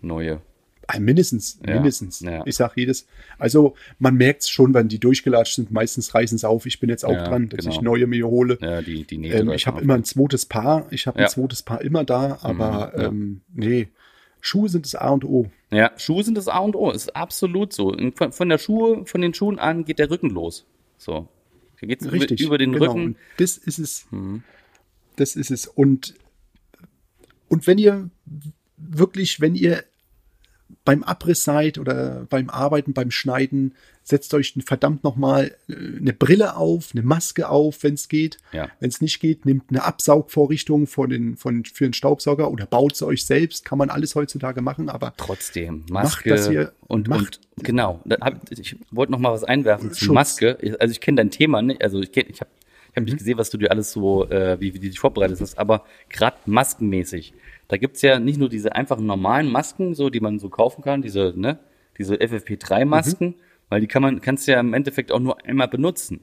[0.00, 0.40] Neue.
[0.88, 2.20] Ah, mindestens, Ja, mindestens.
[2.20, 2.42] ja.
[2.46, 3.08] Ich sag jedes.
[3.38, 5.72] Also man merkt es schon, wenn die durchgelatscht sind.
[5.72, 6.64] Meistens reißen sie auf.
[6.64, 7.74] Ich bin jetzt auch Ja, dran, dass genau.
[7.74, 8.56] ich neue mir hole.
[8.60, 9.26] Ja, die, die.
[9.30, 10.86] Ähm, ich habe immer ein zweites Paar.
[10.92, 11.24] Ich habe Ja.
[11.24, 13.08] ein zweites Paar immer da, aber Mhm, ja.
[13.08, 13.88] ähm, nee,
[14.46, 15.50] Schuhe sind das A und O.
[15.72, 17.96] Ja, Schuhe sind das A und O, ist absolut so.
[18.14, 20.66] Von, von der Schuhe, von den Schuhen an geht der Rücken los.
[20.98, 21.28] So.
[21.80, 22.40] Da geht's Richtig.
[22.40, 22.86] über, über den genau.
[22.86, 23.00] Rücken.
[23.00, 23.06] Mhm.
[23.06, 24.06] Und das ist es.
[25.16, 25.66] Das ist es.
[25.66, 26.14] Und,
[27.48, 28.08] und wenn ihr
[28.76, 29.82] wirklich, wenn ihr
[30.84, 36.90] beim Abriss seid oder beim Arbeiten, beim Schneiden, setzt euch verdammt nochmal eine Brille auf,
[36.92, 38.38] eine Maske auf, wenn es geht.
[38.52, 38.68] Ja.
[38.78, 42.94] Wenn es nicht geht, nehmt eine Absaugvorrichtung von den, von, für den Staubsauger oder baut
[42.96, 43.64] sie euch selbst.
[43.64, 48.00] Kann man alles heutzutage machen, aber Trotzdem, Macht, Maske dass ihr- und, macht- und genau.
[48.50, 50.14] Ich wollte noch mal was einwerfen zu Schutz.
[50.14, 50.58] Maske.
[50.78, 51.82] Also ich kenne dein Thema, nicht.
[51.82, 52.48] also ich ich habe ich hab
[52.98, 53.04] Mhm.
[53.04, 55.84] nicht gesehen, was du dir alles so, äh, wie, wie du dich vorbereitet hast, aber
[56.08, 57.34] gerade maskenmäßig.
[57.68, 61.02] Da gibt's ja nicht nur diese einfachen normalen Masken, so die man so kaufen kann,
[61.02, 61.58] diese, ne,
[61.98, 63.34] diese FFP3-Masken, Mhm.
[63.68, 66.20] weil die kann man, kannst du ja im Endeffekt auch nur einmal benutzen.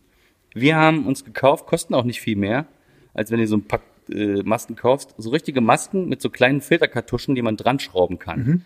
[0.53, 2.65] Wir haben uns gekauft, kosten auch nicht viel mehr,
[3.13, 6.61] als wenn ihr so ein Pack äh, Masken kaufst, so richtige Masken mit so kleinen
[6.61, 8.39] Filterkartuschen, die man dran schrauben kann.
[8.43, 8.61] Mhm.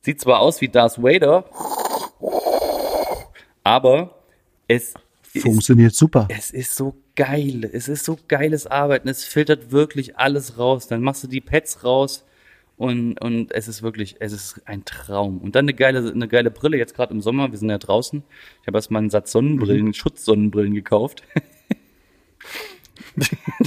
[0.00, 1.44] Sieht zwar aus wie Darth Vader,
[3.62, 4.18] aber
[4.68, 4.94] es
[5.34, 6.26] ist, Funktioniert super.
[6.30, 7.68] es ist so geil.
[7.72, 9.08] Es ist so geiles Arbeiten.
[9.08, 10.86] Es filtert wirklich alles raus.
[10.88, 12.24] Dann machst du die Pads raus
[12.76, 15.38] und, und es ist wirklich, es ist ein Traum.
[15.38, 18.22] Und dann eine geile, eine geile Brille, jetzt gerade im Sommer, wir sind ja draußen.
[18.62, 19.92] Ich habe erstmal einen Satz Sonnenbrillen, Mhm.
[19.94, 21.22] Schutzsonnenbrillen gekauft.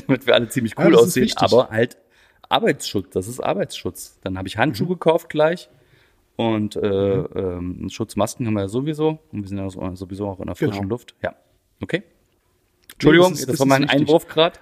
[0.08, 1.97] Damit wir alle ziemlich Ja, cool ist aussehen, aber halt
[2.49, 4.19] Arbeitsschutz, das ist Arbeitsschutz.
[4.23, 4.91] Dann habe ich Handschuhe Mhm.
[4.93, 5.69] gekauft gleich.
[6.38, 9.19] Und äh, ähm, Schutzmasken haben wir ja sowieso.
[9.32, 10.89] Und wir sind ja so- sowieso auch in der frischen Genau.
[10.89, 11.15] Luft.
[11.23, 11.36] Ja.
[11.81, 12.03] Okay.
[12.93, 13.87] Entschuldigung, das ist- das, war mein.
[13.89, 14.59] Einwurf gerade.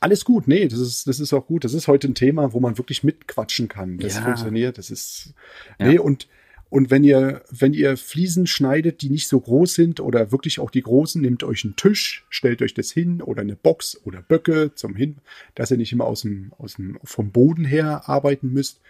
[0.00, 1.64] Alles gut, nee, das ist, das ist auch gut.
[1.64, 3.98] Das ist heute ein Thema, wo man wirklich mitquatschen kann.
[3.98, 4.22] Das Ja.
[4.22, 5.32] funktioniert, das ist,
[5.78, 5.86] Ja.
[5.86, 6.28] nee, und,
[6.70, 10.70] und wenn ihr, wenn ihr Fliesen schneidet, die nicht so groß sind oder wirklich auch
[10.70, 14.74] die großen, nehmt euch einen Tisch, stellt euch das hin oder eine Box oder Böcke
[14.74, 15.18] zum Hin,
[15.54, 18.80] dass ihr nicht immer aus dem, aus dem, vom Boden her arbeiten müsst.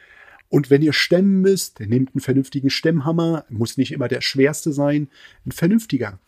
[0.49, 5.09] Und wenn ihr stemmen müsst, nehmt einen vernünftigen Stemmhammer, muss nicht immer der schwerste sein,
[5.47, 6.18] ein vernünftiger.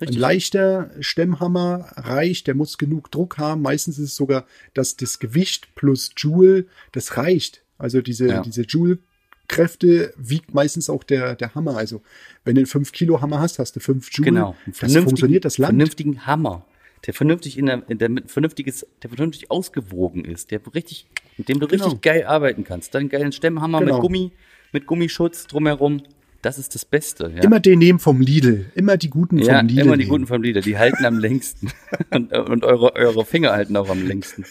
[0.00, 3.62] Ein leichter Stemmhammer reicht, der muss genug Druck haben.
[3.62, 7.62] Meistens ist es sogar, dass das Gewicht plus Joule, das reicht.
[7.78, 8.42] Also diese, Ja.
[8.42, 11.76] diese Joule-Kräfte wiegt meistens auch der, der Hammer.
[11.76, 12.02] Also
[12.44, 14.30] wenn du einen 5-Kilo-Hammer hast, hast du 5 Joule.
[14.30, 14.56] Genau.
[14.80, 15.72] Das funktioniert, das Land.
[15.72, 16.64] Vernünftigen Hammer.
[17.06, 21.06] Der vernünftig in der, in der mit vernünftiges, der vernünftig ausgewogen ist, der richtig,
[21.36, 21.84] mit dem du Genau.
[21.84, 22.92] richtig geil arbeiten kannst.
[22.94, 23.94] Dann einen geilen Stemmhammer Genau.
[23.94, 24.32] mit Gummi,
[24.72, 26.02] mit Gummischutz drumherum.
[26.42, 27.32] Das ist das Beste.
[27.34, 27.42] Ja.
[27.42, 28.66] Immer den nehmen vom Lidl.
[28.74, 29.80] Immer die guten ja, vom Lidl.
[29.82, 30.10] immer die nehmen.
[30.10, 31.70] guten vom Lieder, die halten am längsten.
[32.10, 34.44] und und eure, eure Finger halten auch am längsten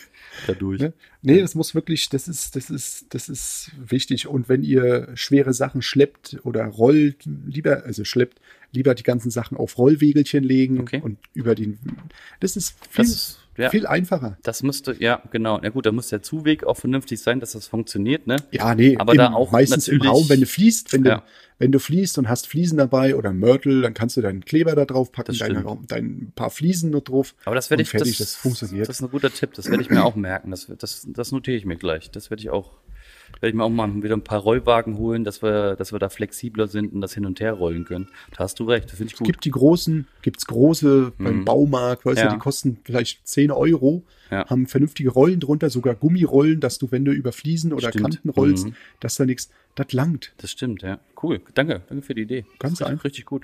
[0.48, 0.82] dadurch.
[0.82, 0.94] Ne?
[1.22, 4.28] Nee, das muss wirklich, das ist, das ist, das ist wichtig.
[4.28, 8.40] Und wenn ihr schwere Sachen schleppt oder rollt, lieber, also schleppt,
[8.72, 11.02] lieber die ganzen Sachen auf Rollwegelchen legen Okay.
[11.02, 11.80] und über den.
[12.42, 13.70] Das ist viel, Das ist- ja.
[13.70, 14.38] viel einfacher.
[14.44, 15.60] Das müsste, ja, genau.
[15.62, 18.38] Na gut, da muss der Zuweg auch vernünftig sein, dass das funktioniert, ne?
[18.52, 21.18] Ja, nee, aber im, da auch meistens im Raum, wenn du fließt, wenn Ja.
[21.18, 21.24] du,
[21.60, 24.86] wenn du fließt und hast Fliesen dabei oder Mörtel, dann kannst du deinen Kleber da
[24.86, 25.92] drauf packen, stimmt.
[25.92, 27.34] dein paar Fliesen noch drauf.
[27.46, 28.88] Aber das werde ich, fertig, das, das, funktioniert.
[28.88, 30.52] Das ist ein guter Tipp, das werde ich mir auch merken.
[30.52, 32.12] Das, das, das notiere ich mir gleich.
[32.12, 32.78] Das werde ich auch,
[33.40, 36.10] werde ich mir auch mal wieder ein paar Rollwagen holen, dass wir, dass wir da
[36.10, 38.08] flexibler sind und das hin und her rollen können.
[38.32, 39.28] Da hast du recht, das finde ich gut.
[39.28, 42.24] gibt die großen, gibt's große beim Baumarkt, weißt Mhm.
[42.24, 42.28] Ja.
[42.30, 44.48] du, die kosten vielleicht 10 Euro, Ja.
[44.50, 48.04] haben vernünftige Rollen drunter, sogar Gummirollen, dass du, wenn du über Fliesen oder Stimmt.
[48.04, 48.74] Kanten rollst, Mhm.
[49.00, 50.34] dass da nichts, das langt.
[50.38, 51.00] Das stimmt, ja.
[51.22, 51.42] Cool.
[51.54, 52.46] Danke, danke für die Idee.
[52.60, 53.04] Ganz einfach.
[53.06, 53.44] richtig gut.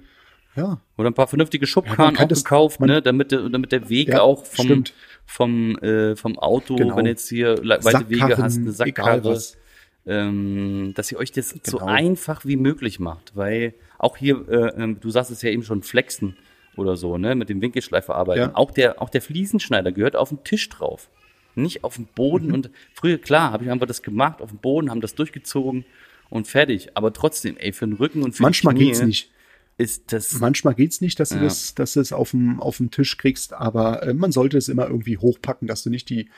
[0.55, 3.49] Ja, Oder ein paar vernünftige Ja, Schubkarren kann auch das- gekauft, man- ne, damit, der-
[3.49, 4.93] damit der Weg Ja, auch vom, stimmt.
[5.25, 6.95] vom, äh, vom Auto, Genau.
[6.95, 9.57] wenn du jetzt hier weite Wege hast, eine egal Sackkarre, was.
[10.05, 11.89] Ähm, dass ihr euch das so Genau.
[11.91, 15.81] einfach wie möglich macht, weil auch hier, äh, ähm, du sagst es ja eben schon,
[15.81, 16.35] Flexen
[16.75, 18.41] oder so, ne, mit dem Winkelschleifer arbeiten.
[18.41, 18.51] Ja.
[18.55, 21.09] Auch der, auch der Fliesenschneider gehört auf den Tisch drauf.
[21.55, 22.53] Nicht auf dem Boden Mhm.
[22.55, 25.85] und früher, klar, habe ich einfach das gemacht, auf dem Boden, haben das durchgezogen
[26.29, 26.89] und fertig.
[26.97, 29.29] Aber trotzdem, ey, für den Rücken und für manchmal die Knie geht's nicht.
[29.77, 31.43] ist das Manchmal geht's nicht, dass du Ja.
[31.43, 34.67] das, dass du es auf dem, auf dem Tisch kriegst, aber äh, man sollte es
[34.67, 36.29] immer irgendwie hochpacken, dass du nicht die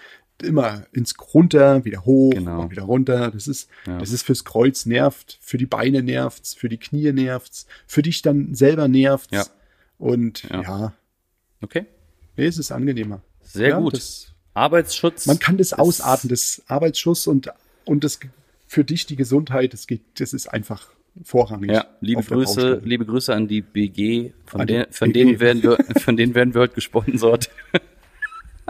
[0.44, 2.62] immer ins runter, wieder hoch Genau.
[2.62, 3.32] und wieder runter.
[3.32, 3.98] Das ist, Ja.
[4.00, 8.22] das ist fürs Kreuz nervt, für die Beine nervt's, für die Knie nervt's, für dich
[8.22, 9.32] dann selber nervt's.
[9.34, 9.46] Ja.
[9.98, 10.62] Und Ja.
[10.62, 10.94] ja,
[11.62, 11.86] Okay,
[12.38, 13.22] nee, es ist angenehmer.
[13.44, 13.94] sehr gut.
[13.94, 15.26] Das, Arbeitsschutz.
[15.26, 17.50] man kann das ausatmen, das Arbeitsschuss und,
[17.86, 18.20] und das
[18.68, 20.88] für dich die Gesundheit, das geht, das ist einfach
[21.24, 21.72] vorrangig.
[21.72, 24.32] Ja, liebe Grüße, liebe Grüße an die BG.
[24.46, 25.20] Von, An der, von, BG.
[25.26, 27.50] denen werden wir, von denen werden wir heute gesponsert.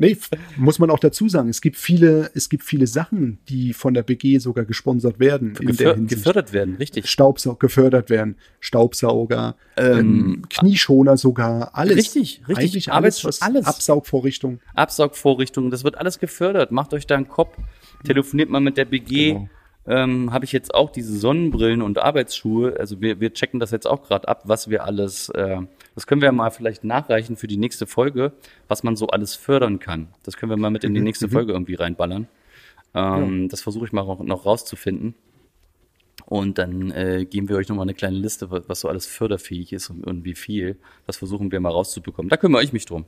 [0.00, 0.16] Nee,
[0.56, 4.02] muss man auch dazu sagen, es gibt viele, es gibt viele Sachen, die von der
[4.02, 5.50] BG sogar gesponsert werden.
[5.50, 6.22] in der Geför Hinsicht.
[6.22, 7.08] gefördert werden, richtig.
[7.08, 11.96] Staubsauger gefördert werden, Staubsauger, ähm, Knieschoner sogar, alles.
[11.96, 12.58] Richtig, richtig.
[12.58, 13.66] Eigentlich alles, was alles.
[13.66, 14.60] Absaugvorrichtung.
[14.74, 16.72] Absaugvorrichtungen, das wird alles gefördert.
[16.72, 17.56] Macht euch da einen Kopf,
[18.04, 19.32] telefoniert mal mit der BG.
[19.32, 19.48] Genau.
[19.86, 22.76] Ähm, Habe ich jetzt auch diese Sonnenbrillen und Arbeitsschuhe.
[22.78, 25.58] Also wir, wir checken das jetzt auch gerade ab, was wir alles, äh,
[25.94, 28.32] das können wir mal vielleicht nachreichen für die nächste Folge,
[28.68, 30.08] was man so alles fördern kann.
[30.22, 32.28] Das können wir mal mit in die Mhm, nächste Folge irgendwie reinballern.
[32.94, 35.14] Ähm, Das versuche ich mal noch, rauszufinden.
[36.26, 39.90] Und dann äh, geben wir euch nochmal eine kleine Liste, was, so alles förderfähig ist
[39.90, 40.76] und, und wie viel.
[41.06, 42.28] Das versuchen wir mal rauszubekommen.
[42.30, 43.04] Da kümmere ich mich drum.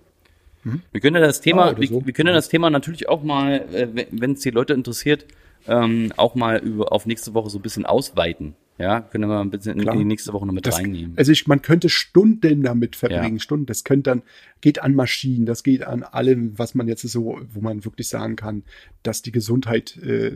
[0.90, 2.05] Wir können ja das Thema, Ja, oder wir, so.
[2.05, 5.25] wir können ja das Thema natürlich auch mal, äh, wenn es die Leute interessiert,
[5.68, 8.55] ähm, auch mal über auf nächste Woche so ein bisschen ausweiten.
[8.79, 9.95] Ja, können wir ein bisschen in, Klar.
[9.95, 11.15] in die nächste Woche noch mit Das, reinnehmen.
[11.17, 13.41] also ich, man könnte Stunden damit verbringen, Ja.
[13.41, 13.65] Stunden.
[13.67, 14.23] Das könnte dann,
[14.61, 18.37] geht an Maschinen, das geht an allem, was man jetzt so, wo man wirklich sagen
[18.37, 18.65] kann,
[19.03, 20.33] dass die Gesundheit äh,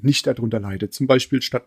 [0.00, 0.94] nicht darunter leidet.
[0.94, 1.64] Zum Beispiel statt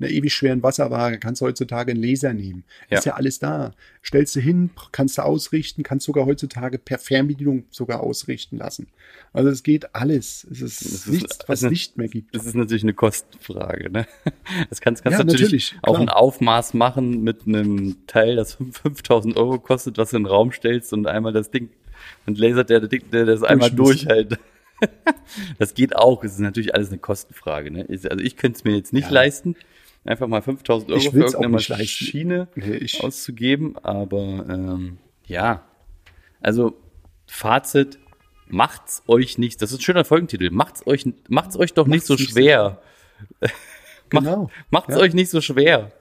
[0.00, 2.64] einer ewig schweren Wasserwaage, kannst du heutzutage einen Laser nehmen.
[2.90, 2.98] Ja.
[2.98, 3.72] Ist ja alles da.
[4.04, 8.86] Stellst du hin, kannst du ausrichten, kannst sogar heutzutage per Fernbedienung sogar ausrichten lassen.
[9.32, 10.46] Also es geht alles.
[10.50, 12.34] Es ist, ist- nichts, was also- nicht mehr gibt.
[12.34, 13.90] Das ist natürlich eine Kostenfrage.
[13.90, 14.06] Ne?
[14.70, 16.00] Das kannst, kannst Ja, natürlich, natürlich, auch klar.
[16.02, 20.52] ein Aufmaß machen mit einem Teil, das 5000 Euro kostet, was du in den Raum
[20.52, 21.70] stellst und einmal das Ding,
[22.26, 24.04] und lasert der, der, der das einmal Durchmisst.
[24.10, 24.38] durchhält.
[25.58, 26.22] Das geht auch.
[26.22, 27.70] Es ist natürlich alles eine Kostenfrage.
[27.72, 27.84] Ne?
[27.88, 29.12] Also ich könnte es mir jetzt nicht Ja.
[29.12, 29.56] leisten,
[30.04, 31.70] einfach mal 5000 Euro für irgendeine nicht.
[31.70, 33.76] Maschine Nee, auszugeben.
[33.78, 35.64] Aber ähm, ja,
[36.40, 36.78] also
[37.26, 37.98] Fazit,
[38.46, 42.06] macht's euch nicht, das ist ein schöner Folgentitel, macht's euch, macht's euch doch nicht Macht's
[42.08, 42.82] so nicht so schwer.
[44.10, 44.50] Genau.
[44.70, 45.00] Macht's Ja.
[45.02, 45.92] euch nicht so schwer.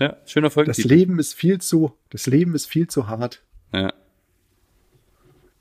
[0.00, 0.88] Ja, schöner Das Folgentitel.
[0.88, 3.42] Leben ist viel zu, das Leben ist viel zu hart.
[3.72, 3.92] Ja.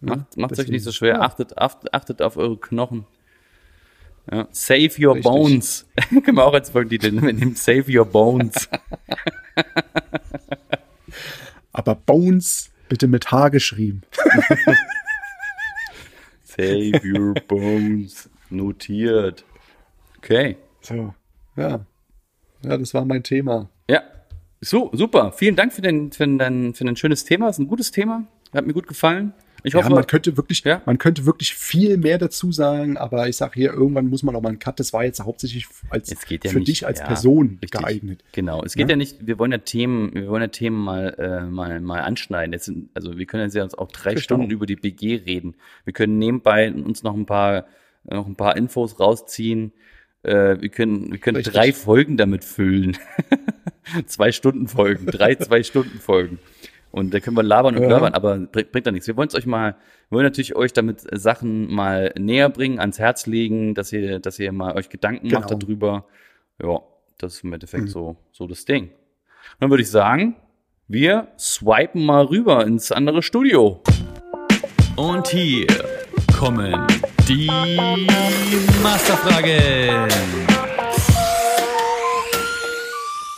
[0.01, 1.15] Macht, macht's euch nicht so schwer.
[1.15, 1.21] Ja.
[1.21, 3.05] Achtet, achtet, achtet auf eure Knochen.
[4.31, 4.47] Ja.
[4.51, 5.23] Save your Richtig.
[5.23, 5.87] bones.
[6.09, 7.55] Können wir auch als Folgentitel nehmen.
[7.55, 8.69] Save your bones.
[11.71, 14.01] Aber Bones bitte mit H geschrieben.
[16.43, 18.29] Save your bones.
[18.49, 19.45] Notiert.
[20.17, 20.57] Okay.
[20.81, 21.13] So,
[21.55, 21.85] ja.
[22.63, 23.69] Ja, das war mein Thema.
[23.89, 24.03] Ja.
[24.61, 25.31] So, super.
[25.31, 27.47] Vielen Dank für dein, für dein, für dein schönes Thema.
[27.47, 28.25] Das ist ein gutes Thema.
[28.53, 29.33] Hat mir gut gefallen.
[29.63, 30.81] Ich Ja, hoffe, man könnte wirklich, Ja.
[30.85, 34.41] man könnte wirklich viel mehr dazu sagen, aber ich sag hier, irgendwann muss man noch
[34.41, 34.79] mal einen Cut.
[34.79, 37.71] Das war jetzt hauptsächlich als geht ja für nicht, dich als ja, Person richtig.
[37.71, 38.23] geeignet.
[38.31, 38.63] Genau.
[38.63, 41.81] Es geht ja, nicht, wir wollen ja Themen, wir wollen ja Themen mal, äh, mal,
[41.81, 42.53] mal anschneiden.
[42.53, 44.21] Jetzt sind, also wir können jetzt ja uns auch drei Genau.
[44.21, 45.55] Stunden über die BG reden.
[45.83, 47.65] Wir können nebenbei uns noch ein paar,
[48.05, 49.73] noch ein paar Infos rausziehen.
[50.23, 51.53] Äh, wir können, wir können Richtig.
[51.53, 52.97] drei Folgen damit füllen.
[54.05, 56.39] zwei Stunden Folgen, drei zwei Stunden Folgen.
[56.91, 57.89] Und da können wir labern und Ja.
[57.89, 59.07] labern, aber bringt, bringt da nichts.
[59.07, 59.75] Wir wollen es euch mal,
[60.09, 64.39] wir wollen natürlich euch damit Sachen mal näher bringen, ans Herz legen, dass ihr, dass
[64.39, 65.59] ihr mal euch Gedanken macht Genau.
[65.59, 66.05] darüber.
[66.61, 66.79] Ja,
[67.19, 68.85] das ist im Endeffekt so, so das Ding.
[68.85, 68.91] Und
[69.59, 70.35] dann würde ich sagen,
[70.87, 73.81] wir swipen mal rüber ins andere Studio.
[74.95, 75.67] Und hier
[76.37, 76.87] kommen
[77.27, 77.45] die
[78.81, 80.09] Masterfragen.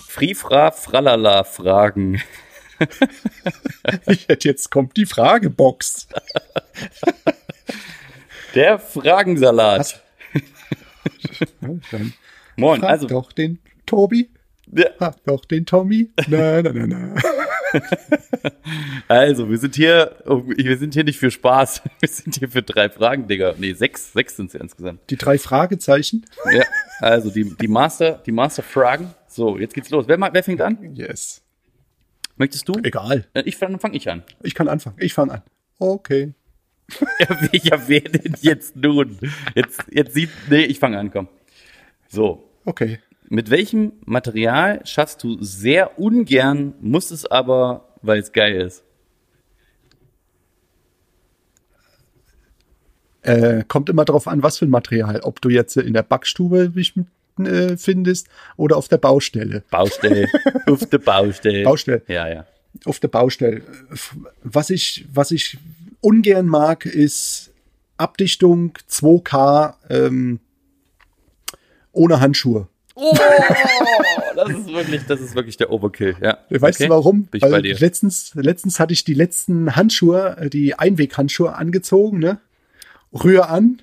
[0.07, 2.21] Frifra Fralala Fragen.
[4.07, 6.07] Ich hätte jetzt kommt die Fragebox.
[8.55, 10.01] Der Fragensalat.
[12.55, 14.29] Moin, frag also doch den Tobi.
[14.73, 16.09] Ja, Frag doch den Tommy.
[16.27, 17.15] Na, na, na, na.
[19.07, 21.81] Also, wir sind hier, wir sind hier nicht für Spaß.
[21.99, 23.55] Wir sind hier für drei Fragen, Digga.
[23.57, 24.99] Nee, sechs, sechs sind es ja insgesamt.
[25.09, 26.25] Die drei Fragezeichen.
[26.51, 26.63] Ja,
[26.99, 29.13] also die, die Master, die Master-Fragen.
[29.27, 30.07] So, jetzt geht's los.
[30.07, 30.93] Wer, wer fängt an?
[30.93, 31.40] Yes.
[32.37, 32.73] Möchtest du?
[32.83, 33.25] Egal.
[33.33, 34.23] Äh, Ich fange fang ich an.
[34.41, 34.95] Ich kann anfangen.
[34.99, 35.41] Ich fange an.
[35.79, 36.33] Okay.
[37.19, 39.17] Ja, wer- ja, wer denn jetzt nun?
[39.55, 41.29] Jetzt, jetzt sieht, nee, ich fange an, komm.
[42.09, 42.99] So, Okay.
[43.29, 48.83] mit welchem Material schaffst du sehr ungern, musst es aber, weil es geil ist?
[53.21, 55.21] Äh, kommt immer darauf an, was für ein Material.
[55.21, 56.93] Ob du jetzt in der Backstube dich
[57.39, 59.63] äh, findest oder auf der Baustelle.
[59.69, 60.27] Baustelle,
[60.67, 61.63] auf der Baustelle.
[61.63, 62.01] Baustelle.
[62.07, 62.45] Ja, ja.
[62.85, 63.61] Auf der Baustelle.
[64.43, 65.57] Was ich, was ich
[66.01, 67.51] ungern mag, ist
[67.97, 70.39] Abdichtung 2K ähm,
[71.91, 72.67] ohne Handschuhe.
[72.95, 73.15] Oh,
[74.35, 76.39] das ist wirklich, das ist wirklich der Overkill, ja.
[76.49, 77.23] Weißt Okay, du warum?
[77.25, 77.77] Bin ich bei dir.
[77.77, 82.39] Letztens, letztens hatte ich die letzten Handschuhe, äh, die Einweghandschuhe angezogen, ne?
[83.13, 83.81] Rühr an,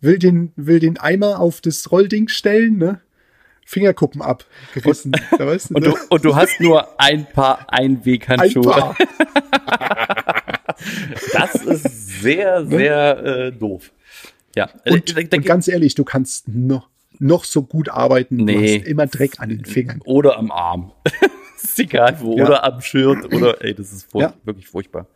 [0.00, 3.00] will den, will den Eimer auf das Rollding stellen, ne?
[3.66, 5.12] Fingerkuppen abgerissen.
[5.36, 5.90] da weißt du, Und ne?
[5.90, 8.62] du, und du hast nur ein paar Ein Einweghandschuhe.
[8.62, 8.96] paar.
[11.32, 13.90] Das ist sehr, sehr äh, doof.
[14.54, 14.66] Ja.
[14.86, 14.92] Ne?
[14.94, 18.38] Und, Äh, da- da- und ganz ehrlich, du kannst noch, noch so gut arbeiten.
[18.38, 18.78] Du Nee.
[18.80, 20.00] hast immer Dreck an den Fingern.
[20.04, 20.92] oder am Arm.
[21.62, 22.36] ist egal wo.
[22.38, 22.46] Ja.
[22.46, 23.32] Oder am Shirt.
[23.34, 24.34] Oder, ey, das ist furch Ja.
[24.44, 25.06] wirklich furchtbar.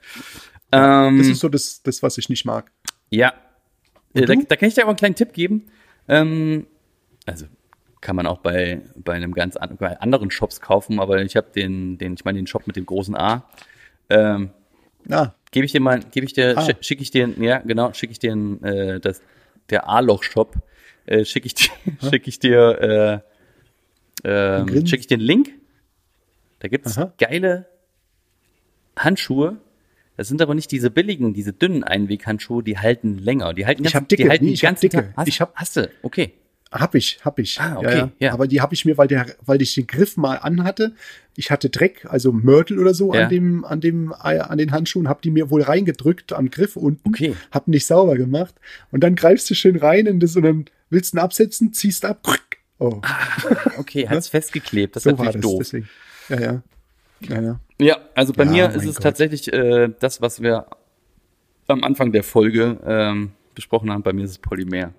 [0.73, 2.71] Ähm, Das ist so das, das, was ich nicht mag.
[3.11, 3.33] Ja.
[4.15, 5.67] Äh, da, da kann ich dir aber einen kleinen Tipp geben.
[6.09, 6.67] Ähm,
[7.27, 7.47] also
[8.01, 11.49] kann man auch bei, bei einem ganz an, bei anderen Shops kaufen, aber ich habe
[11.55, 13.49] den, den, ich meine den Shop mit dem großen A.
[14.11, 14.51] Ähm,
[15.11, 16.61] Ah, Gebe ich dir mal, gebe ich dir, Ah.
[16.63, 19.21] schi- schicke ich dir, ja genau, schicke ich dir äh, das,
[19.71, 20.55] der A-Loch-Shop,
[21.07, 21.71] äh, schicke ich dir,
[22.01, 23.23] schicke ich dir,
[24.25, 25.51] äh, ähm, schicke ich dir einen Link.
[26.61, 27.13] Da gibt's Aha.
[27.19, 27.67] geile
[28.97, 29.57] Handschuhe.
[30.17, 33.55] Das sind aber nicht diese billigen, diese dünnen Einweghandschuhe, die halten länger.
[33.55, 34.97] Die halten Ich ganz, hab dicke, die halten nee, ich hab dicke.
[34.97, 35.13] Tag.
[35.17, 36.33] Hast, Ich hab- hast du, okay.
[36.71, 37.59] hab ich, hab ich.
[37.61, 38.33] Ah, okay, ja.
[38.33, 40.95] Aber die habe ich mir, weil der, weil ich den Griff mal anhatte.
[41.37, 43.25] Ich hatte Dreck, also Mörtel oder so Ja.
[43.25, 46.77] an dem, an dem, äh, an den Handschuhen, hab die mir wohl reingedrückt am Griff
[46.77, 47.09] unten.
[47.09, 47.35] Okay.
[47.51, 48.55] Hab nicht sauber gemacht.
[48.91, 52.05] Und dann greifst du schön rein in das und dann willst du ihn absetzen, ziehst
[52.05, 52.23] ab
[52.79, 53.01] Oh,
[53.79, 54.97] Okay, hat's festgeklebt.
[54.97, 55.51] Das ist so war natürlich das.
[55.53, 55.59] doof.
[55.61, 55.89] Deswegen.
[56.29, 56.63] Ja, ja.
[57.29, 57.61] Ja, ja.
[57.81, 59.03] Ja, also bei Ja, mir ist es Gott.
[59.03, 60.67] tatsächlich äh, das, was wir
[61.67, 64.03] am Anfang der Folge ähm, besprochen haben.
[64.03, 64.93] Bei mir ist es Polymer.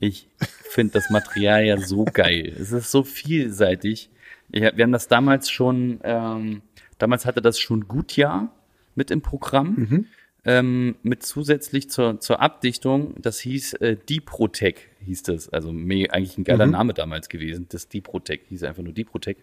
[0.00, 0.28] Ich
[0.70, 2.52] finde das Material ja so geil.
[2.58, 4.10] Es ist so vielseitig.
[4.50, 6.62] Ich, wir haben das damals schon, ähm,
[6.98, 8.52] damals hatte das schon Gutjahr
[8.94, 9.74] mit im Programm.
[9.76, 10.06] Mhm.
[10.46, 15.48] Ähm, mit zusätzlich zur, zur Abdichtung, das hieß äh, Diprotec, hieß das.
[15.48, 16.72] Also me, eigentlich ein geiler Mhm.
[16.72, 17.66] Name damals gewesen.
[17.70, 19.38] Das Diprotec hieß einfach nur Diprotec.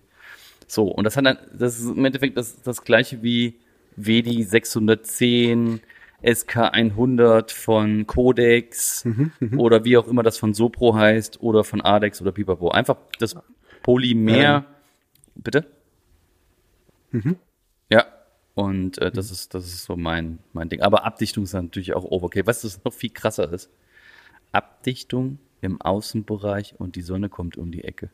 [0.71, 3.59] So, und das hat dann, das ist im Endeffekt das, das gleiche wie
[3.97, 5.81] WD 610,
[6.23, 9.05] SK 100 von Codex
[9.57, 12.71] oder wie auch immer das von Sopro heißt oder von Adex oder Pipapo.
[12.71, 13.35] Einfach das
[13.83, 14.65] Polymer,
[15.35, 15.65] bitte?
[17.89, 18.05] Ja,
[18.53, 20.79] und äh, das ist, das ist so mein, mein Ding.
[20.83, 22.47] Aber Abdichtung ist natürlich auch Overkill.
[22.47, 23.69] Weißt du, was noch viel krasser ist?
[24.53, 28.09] Abdichtung im Außenbereich und die Sonne kommt um die Ecke.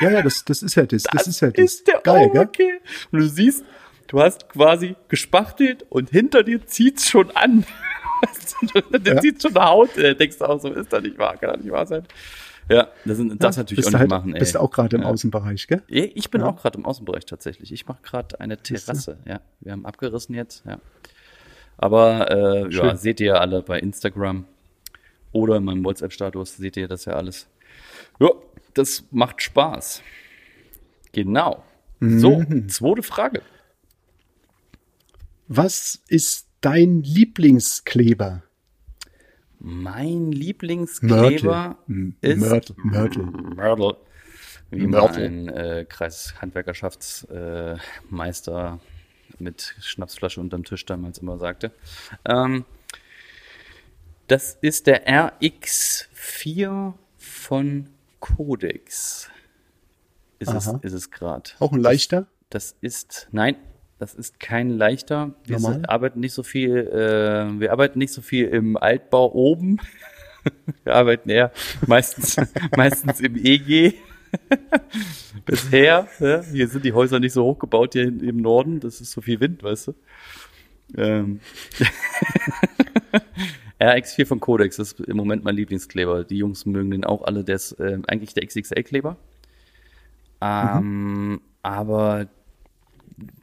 [0.00, 1.02] Ja, ja, das, das ist ja das.
[1.04, 1.64] Das, ist ja das.
[1.64, 2.40] ist der Geil, gell?
[2.42, 2.80] Overkill.
[3.12, 3.64] Und du siehst,
[4.08, 7.64] du hast quasi gespachtelt und hinter dir zieht's schon an.
[8.92, 9.20] Der Ja.
[9.20, 9.96] zieht schon eine Haut.
[9.96, 11.36] Äh, denkst du auch so, ist das nicht wahr?
[11.38, 12.04] Kann das nicht wahr sein?
[12.68, 14.34] Ja, das, sind, das Ja, natürlich auch nicht halt, machen.
[14.34, 14.38] Ey.
[14.38, 15.08] Bist du auch gerade im Ja.
[15.08, 15.82] Außenbereich, gell?
[15.88, 16.48] Ich bin Ja.
[16.48, 17.72] auch gerade im Außenbereich tatsächlich.
[17.72, 19.18] Ich mache gerade eine Terrasse.
[19.26, 20.64] Ja, wir haben abgerissen jetzt.
[20.66, 20.78] Ja,
[21.78, 24.44] aber äh, ja, seht ihr ja alle bei Instagram
[25.32, 27.48] oder in meinem WhatsApp-Status seht ihr das ja alles.
[28.20, 28.28] Ja,
[28.80, 30.02] das macht Spaß.
[31.12, 31.64] Genau.
[32.00, 32.68] So, Mhm.
[32.68, 33.42] zweite Frage.
[35.48, 38.42] Was ist dein Lieblingskleber?
[39.58, 42.76] Mein Lieblingskleber M- ist Mörtel.
[42.78, 43.22] Mörtel.
[43.24, 43.96] Mörtel.
[44.70, 45.30] Wie Mörtel.
[45.30, 51.72] mein äh, Kreishandwerkerschaftsmeister äh, mit Schnapsflasche unterm Tisch damals immer sagte.
[52.24, 52.64] Ähm,
[54.28, 57.88] das ist der RX4 von
[58.20, 59.28] Codex.
[60.38, 61.50] Ist es, ist es gerade.
[61.58, 62.26] Auch ein leichter?
[62.48, 63.56] Das ist, nein,
[63.98, 65.34] das ist kein leichter.
[65.44, 65.84] Wir Normal?
[65.86, 69.78] arbeiten nicht so viel, äh, wir arbeiten nicht so viel im Altbau oben.
[70.84, 71.52] Wir arbeiten eher
[71.86, 72.34] meistens,
[72.74, 73.92] meistens im EG.
[75.44, 79.10] Bisher, ja, hier sind die Häuser nicht so hoch gebaut hier im Norden, das ist
[79.10, 79.94] so viel Wind, weißt du.
[80.96, 81.40] Ähm.
[83.80, 86.24] RX4 von Codex ist im Moment mein Lieblingskleber.
[86.24, 87.44] Die Jungs mögen den auch alle.
[87.44, 89.16] Der ist äh, eigentlich der XXL-Kleber.
[90.42, 92.28] Ähm, Aber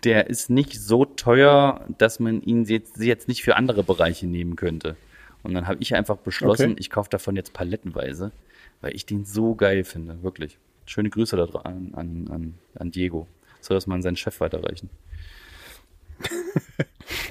[0.03, 4.55] der ist nicht so teuer, dass man ihn jetzt, jetzt nicht für andere Bereiche nehmen
[4.55, 4.95] könnte.
[5.43, 6.79] Und dann habe ich einfach beschlossen, Okay.
[6.79, 8.31] ich kaufe davon jetzt palettenweise,
[8.81, 10.57] weil ich den so geil finde, wirklich.
[10.85, 13.27] Schöne Grüße da an, an, an, an Diego.
[13.61, 14.89] Soll das mal an seinen Chef weiterreichen.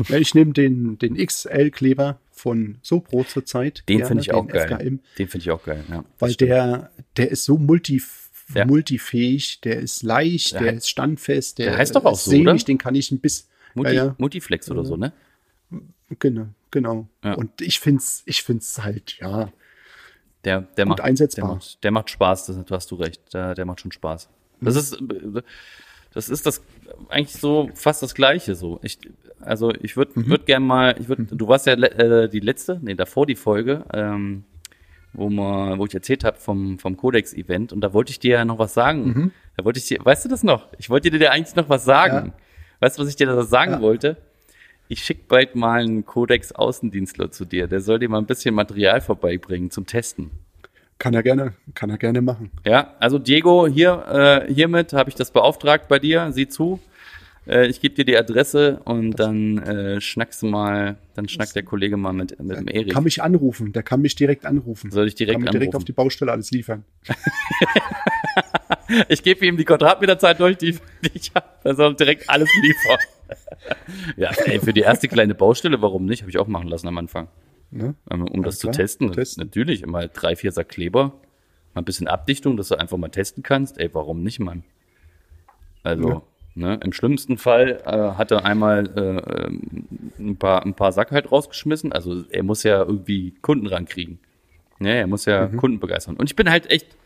[0.09, 3.83] Ja, ich nehme den, den XL-Kleber von Sopro zurzeit.
[3.89, 4.69] Den finde ich auch den geil.
[4.73, 6.05] FKM, Den finde ich auch geil, ja.
[6.21, 6.51] weil stimmt.
[6.53, 8.01] der, der ist so multi,
[8.55, 8.65] Ja.
[8.65, 12.31] multifähig, der ist leicht, Der der, heißt- ist standfest, der, der heißt doch auch so,
[12.31, 12.65] sehnig, oder?
[12.65, 13.49] den kann ich ein bisschen.
[13.75, 15.13] Multi, ja, Multiflex oder so, ne?
[16.21, 17.09] genau, genau.
[17.23, 19.53] Und ich find's, ich find's halt, ja,
[20.45, 21.47] Der, der Gut macht, einsetzbar.
[21.49, 23.21] Der macht, der macht Spaß, das hast du recht.
[23.35, 24.29] Der, der macht schon Spaß.
[24.61, 25.43] Das ist, äh,
[26.17, 26.63] das ist das
[27.09, 28.81] eigentlich so fast das Gleiche so.
[28.83, 28.99] Ich,
[29.41, 30.27] also ich würde Mhm.
[30.29, 33.85] würd gern mal, ich würd, du warst ja äh, die letzte, nee, davor die Folge,
[33.93, 34.45] ähm,
[35.13, 38.45] wo man, wo ich erzählt habe vom, vom Codex-Event und da wollte ich dir ja
[38.45, 39.05] noch was sagen.
[39.07, 39.31] Mhm.
[39.57, 40.69] Da wollte ich dir, weißt du das noch?
[40.79, 42.33] Ich wollte dir eigentlich noch was sagen.
[42.81, 43.81] Weißt du, was ich dir da sagen Ja.
[43.81, 44.17] wollte?
[44.89, 47.67] Ich schick bald mal einen Codex-Außendienstler zu dir.
[47.67, 50.31] Der soll dir mal ein bisschen Material vorbeibringen zum Testen.
[50.99, 52.51] Kann er gerne, kann er gerne machen.
[52.65, 56.33] Ja, also Diego, hier, äh, hiermit habe ich das beauftragt bei dir.
[56.33, 56.81] Sieh zu.
[57.47, 61.63] Äh, ich gebe dir die Adresse und dann äh, schnackst du mal, dann schnackt der
[61.63, 62.93] Kollege mal mit, mit dem Erik.
[62.93, 64.91] Kann mich anrufen, der kann mich direkt anrufen.
[64.91, 65.77] Soll ich direkt kann mir direkt anrufen?
[65.77, 66.85] auf die Baustelle alles liefern.
[69.09, 71.47] Ich gebe ihm die Quadratmeterzeit durch, die, die ich habe.
[71.65, 72.99] Er soll direkt alles liefern.
[74.17, 76.23] ja, ey, für die erste kleine Baustelle, warum nicht?
[76.23, 77.29] Habe ich auch machen lassen am Anfang.
[77.71, 77.95] Ne?
[78.11, 79.13] Um, um das Ja, zu testen.
[79.13, 79.45] testen.
[79.45, 81.13] Natürlich, mal drei, vier Sack Kleber,
[81.75, 83.79] mal ein bisschen Abdichtung, dass du einfach mal testen kannst.
[83.79, 84.63] Ey, warum nicht, Mann?
[85.83, 86.23] Also, Ja.
[86.55, 89.63] ne, im schlimmsten Fall äh, hat er einmal äh, ähm,
[90.19, 91.93] ein, paar, ein paar Sack halt rausgeschmissen.
[91.93, 94.19] Also er muss ja irgendwie Kunden rankriegen.
[94.79, 95.57] Ne, er muss ja Mhm.
[95.57, 96.17] Kunden begeistern.
[96.17, 96.97] Und ich bin halt echt,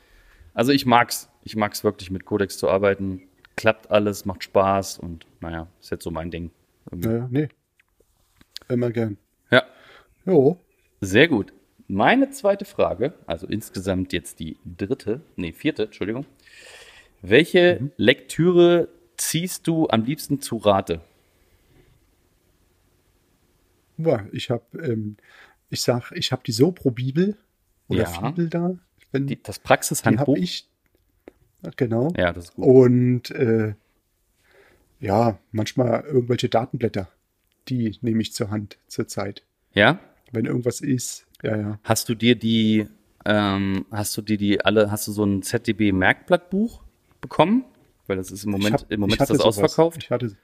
[0.54, 1.28] also ich mag's.
[1.42, 3.22] Ich mag's wirklich mit Codex zu arbeiten.
[3.56, 6.50] Klappt alles, macht Spaß und naja, ist jetzt so mein Ding.
[6.90, 7.48] Naja, nee.
[8.68, 9.16] Immer gern.
[10.26, 10.58] Jo.
[11.00, 11.52] Sehr gut.
[11.88, 16.24] Meine zweite Frage, also insgesamt jetzt die dritte, nee, vierte, Entschuldigung.
[17.22, 21.00] Welche Lektüre ziehst du am liebsten zu Rate?
[24.32, 25.16] Ich habe, ähm,
[25.68, 27.36] ich sag, ich habe die Sopro-Bibel
[27.88, 28.06] oder Ja.
[28.06, 28.76] Fibel da.
[29.12, 30.28] Wenn, Die, das die Praxishandbuch.
[30.36, 30.66] habe ich.
[31.76, 32.12] Genau.
[32.16, 32.64] Ja, das ist gut.
[32.64, 33.74] Und äh,
[35.00, 37.08] ja, manchmal irgendwelche Datenblätter.
[37.68, 39.42] Die nehme ich zur Hand zurzeit.
[39.74, 39.98] Ja?
[40.33, 41.26] Wenn irgendwas ist.
[41.43, 41.78] Ja, ja.
[41.85, 42.87] Hast du dir die,
[43.24, 46.83] ähm, hast du dir die alle, hast du so ein ZDB Merkblattbuch
[47.20, 47.64] bekommen?
[48.07, 49.59] Weil das ist im Moment, hab- im Moment ist das sowas.
[49.59, 50.03] ausverkauft.
[50.03, 50.37] Ich hatte,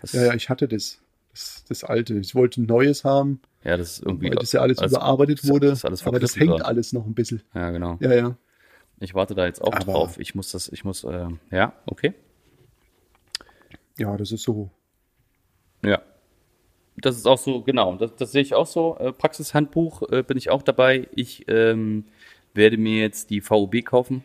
[0.00, 1.00] Das, ja, ja, ich hatte das.
[1.32, 1.64] das.
[1.68, 2.14] Das alte.
[2.18, 4.28] Ich wollte ein neues haben, ja, das ist irgendwie.
[4.28, 5.76] weil das ja alles, alles- überarbeitet das wurde.
[5.82, 6.64] alles aber das hängt gerade.
[6.66, 7.42] alles noch ein bisschen.
[7.54, 7.96] Ja, genau.
[8.00, 8.36] Ja, ja.
[9.00, 10.18] Ich warte da jetzt auch Aber- drauf.
[10.20, 12.14] Ich muss das, ich muss, äh, ja, okay.
[13.98, 14.70] Ja, das ist so.
[15.84, 16.00] Ja.
[17.02, 18.96] Das ist auch so, genau, das, das sehe ich auch so.
[18.98, 21.08] Äh, Praxishandbuch äh, bin ich auch dabei.
[21.14, 22.04] Ich ähm,
[22.54, 24.24] werde mir jetzt die VOB kaufen.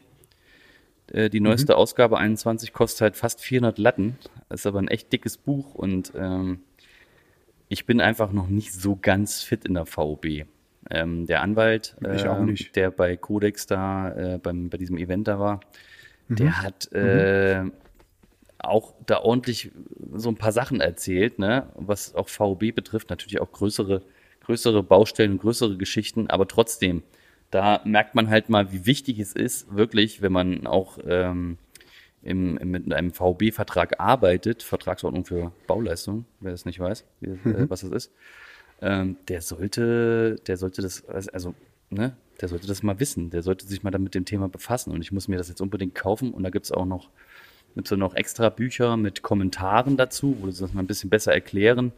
[1.12, 1.80] Äh, die neueste Mhm.
[1.80, 4.18] Ausgabe 21 kostet halt fast 400 Latten.
[4.50, 6.60] Ist aber ein echt dickes Buch und ähm,
[7.70, 10.46] ich bin einfach noch nicht so ganz fit in der VOB.
[10.90, 11.96] Ähm, der Anwalt,
[12.46, 12.76] nicht.
[12.78, 15.60] der bei Codex da, äh, beim, bei diesem Event da war,
[16.30, 16.36] Mhm.
[16.36, 17.64] der hat äh,
[18.60, 19.72] auch da ordentlich
[20.14, 24.02] so ein paar Sachen erzählt, ne, was auch VOB betrifft, natürlich auch größere,
[24.42, 27.04] größere Baustellen größere Geschichten, aber trotzdem,
[27.52, 31.58] da merkt man halt mal, wie wichtig es ist, wirklich, wenn man auch ähm,
[32.24, 37.70] im, im, mit einem VOB-Vertrag arbeitet, Vertragsordnung für Bauleistung, wer das nicht weiß, wie, äh,
[37.70, 38.14] was das ist,
[38.82, 41.54] ähm, der sollte, der sollte das, also,
[41.90, 44.92] ne, der sollte das mal wissen, der sollte sich mal dann mit dem Thema befassen.
[44.92, 46.34] Und ich muss mir das jetzt unbedingt kaufen.
[46.34, 47.10] Und da gibt's auch noch
[47.78, 51.32] mit so noch extra Bücher mit Kommentaren dazu, wo sie das mal ein bisschen besser
[51.32, 51.94] erklären.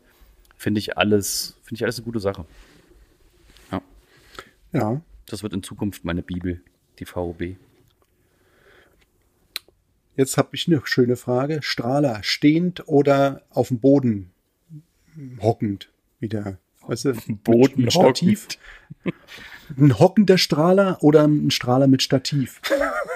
[0.58, 2.46] Finde ich alles, finde ich alles eine gute Sache.
[3.72, 3.82] Ja,
[4.74, 5.02] Ja.
[5.26, 6.62] das wird in Zukunft meine Bibel,
[7.00, 7.56] die VOB.
[10.18, 11.62] Jetzt habe ich eine schöne Frage.
[11.64, 14.32] Strahler, stehend oder auf dem Boden
[15.42, 15.90] hockend?
[16.20, 16.58] Wieder.
[16.82, 17.14] Weißt du,
[17.78, 18.50] mit Stativ?
[19.78, 22.62] Ein hockender Strahler oder ein Strahler mit Stativ?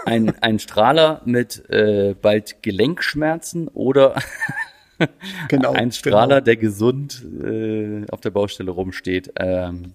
[0.06, 4.16] Ein, ein Strahler mit äh, bald Gelenkschmerzen oder
[5.50, 5.72] Genau.
[5.74, 9.34] ein Strahler, der gesund äh, auf der Baustelle rumsteht.
[9.40, 9.94] Ähm,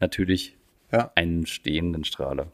[0.00, 0.56] natürlich
[0.90, 1.04] Genau.
[1.04, 1.12] Ja.
[1.14, 2.48] einen stehenden Strahler.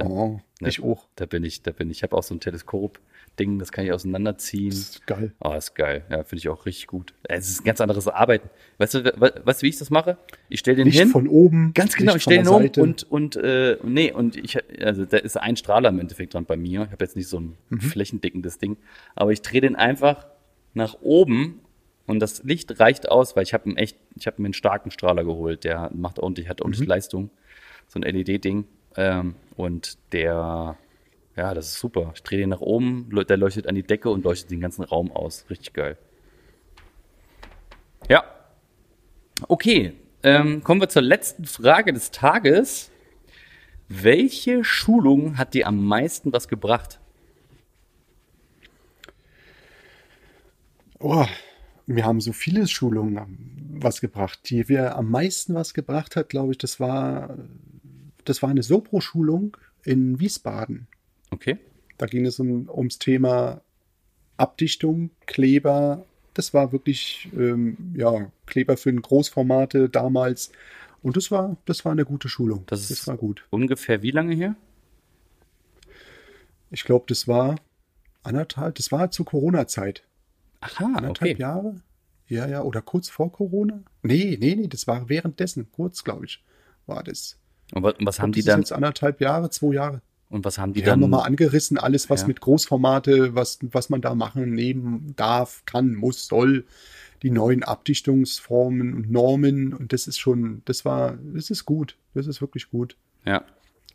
[0.00, 0.68] Oh, Ne?
[0.68, 1.06] ich auch.
[1.16, 1.98] Da bin ich, da bin ich.
[1.98, 4.70] Ich habe auch so ein Teleskop-Ding, das kann ich auseinanderziehen.
[4.70, 5.32] Das ist geil.
[5.40, 6.04] Oh, ist geil.
[6.10, 7.14] Ja, finde ich auch richtig gut.
[7.24, 8.48] Es ist ein ganz anderes Arbeiten.
[8.78, 10.16] Weißt du, we- weißt du, wie ich das mache?
[10.48, 11.08] Ich stelle den Nicht hin.
[11.08, 11.72] von oben.
[11.74, 12.82] Ganz genau, nicht ich stelle den um Seite.
[12.82, 16.56] und, und, äh, nee, und ich, also da ist ein Strahler im Endeffekt dran bei
[16.56, 16.82] mir.
[16.84, 17.80] Ich habe jetzt nicht so ein Mhm.
[17.80, 18.76] flächendeckendes Ding,
[19.14, 20.26] aber ich drehe den einfach
[20.74, 21.60] nach oben
[22.06, 25.24] und das Licht reicht aus, weil ich habe echt, ich habe mir einen starken Strahler
[25.24, 26.64] geholt, der macht ordentlich, hat Mhm.
[26.66, 27.30] ordentlich Leistung,
[27.88, 28.64] so ein LED-Ding
[28.96, 30.76] ähm, und der,
[31.36, 32.12] ja, das ist super.
[32.14, 35.10] Ich drehe den nach oben, der leuchtet an die Decke und leuchtet den ganzen Raum
[35.12, 35.96] aus, richtig geil.
[38.08, 38.24] Ja,
[39.48, 42.90] Okay, ähm, kommen wir zur letzten Frage des Tages.
[43.88, 47.00] Welche Schulung hat dir am meisten was gebracht?
[50.98, 51.26] Oh,
[51.86, 54.50] wir haben so viele Schulungen was gebracht.
[54.50, 57.36] Die wir am meisten was gebracht hat, glaube ich, das war,
[58.24, 60.86] das war eine Sopro-Schulung in Wiesbaden.
[61.30, 61.58] Okay.
[61.98, 63.62] Da ging es um, ums Thema
[64.36, 66.04] Abdichtung, Kleber.
[66.34, 70.52] Das war wirklich, ähm, ja, Kleber für Großformate damals.
[71.02, 72.64] Und das war, das war eine gute Schulung.
[72.66, 73.46] Das ist- war gut.
[73.50, 74.54] Ungefähr wie lange her?
[76.70, 77.56] Ich glaube, das war
[78.22, 80.04] anderthalb, das war zur Corona-Zeit.
[80.60, 81.40] Aha, Anderthalb okay.
[81.40, 81.80] Jahre?
[82.28, 83.82] Ja, ja, oder kurz vor Corona?
[84.02, 86.44] Nee, nee, nee, das war währenddessen, kurz, glaube ich,
[86.86, 87.39] war das.
[87.72, 88.60] Und was, was haben das die ist dann?
[88.60, 90.02] jetzt anderthalb Jahre, zwei Jahre.
[90.28, 91.10] Und was haben die Die haben dann?
[91.10, 92.28] nochmal angerissen, alles, was Ja.
[92.28, 96.64] mit Großformate, was, was man da machen, nehmen darf, kann, muss, soll,
[97.22, 99.72] die neuen Abdichtungsformen und Normen.
[99.74, 101.96] Und das ist schon, das war, das ist gut.
[102.14, 102.96] Das ist wirklich gut.
[103.24, 103.44] Ja,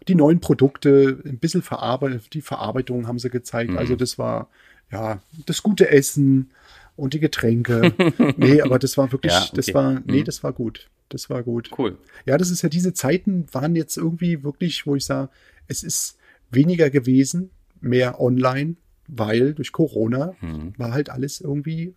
[0.07, 3.71] Die neuen Produkte, ein bisschen verarbeitet, die Verarbeitung haben sie gezeigt.
[3.71, 3.77] Mhm.
[3.77, 4.49] Also das war,
[4.91, 6.51] ja, das gute Essen
[6.95, 7.93] und die Getränke.
[8.37, 9.51] nee, aber das war wirklich, Ja, okay.
[9.55, 10.25] das war, nee, Mhm.
[10.25, 10.89] das war gut.
[11.09, 11.69] Das war gut.
[11.77, 11.97] cool.
[12.25, 15.29] Ja, das ist ja diese Zeiten waren jetzt irgendwie wirklich, wo ich sage,
[15.67, 16.17] es ist
[16.51, 17.51] weniger gewesen,
[17.81, 18.75] mehr online,
[19.07, 20.73] weil durch Corona Mhm.
[20.77, 21.93] war halt alles irgendwie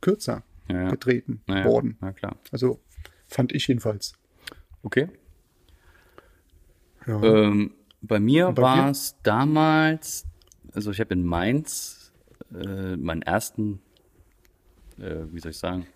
[0.00, 0.90] kürzer Ja, ja.
[0.90, 1.96] getreten Ja, worden.
[2.00, 2.36] Na klar.
[2.52, 2.80] Also
[3.28, 4.12] fand ich jedenfalls.
[4.82, 5.08] Okay.
[7.06, 10.26] Ähm, bei mir war es damals,
[10.72, 12.12] also ich habe in Mainz
[12.54, 13.80] äh, meinen ersten,
[14.98, 15.86] äh, wie soll ich sagen,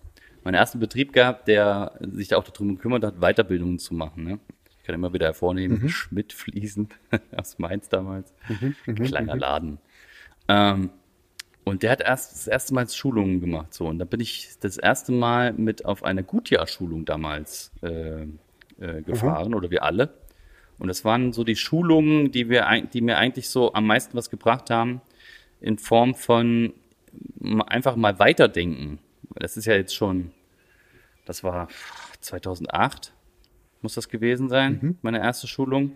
[0.45, 4.23] meinen ersten Betrieb gehabt, der sich da auch darum gekümmert hat, Weiterbildungen zu machen.
[4.23, 4.39] Ne?
[4.79, 5.89] Ich kann immer wieder hervornehmen, Mhm.
[5.89, 6.93] Schmidt fließend
[7.35, 8.33] aus Mainz damals,
[8.95, 9.79] kleiner Laden.
[10.47, 10.91] Ähm,
[11.63, 13.73] und der hat erst das erste Mal Schulungen gemacht.
[13.73, 13.87] So.
[13.87, 18.27] Und da bin ich das erste Mal mit auf eine Gutjahr-Schulung damals äh,
[18.79, 20.13] äh, gefahren, oder wir alle.
[20.77, 24.29] Und das waren so die Schulungen, die, wir, die mir eigentlich so am meisten was
[24.29, 25.01] gebracht haben,
[25.59, 26.73] in Form von
[27.67, 28.99] einfach mal weiterdenken.
[29.35, 30.31] Das ist ja jetzt schon,
[31.25, 31.67] das war
[32.21, 33.13] 2008,
[33.81, 35.91] muss das gewesen sein, meine erste Schulung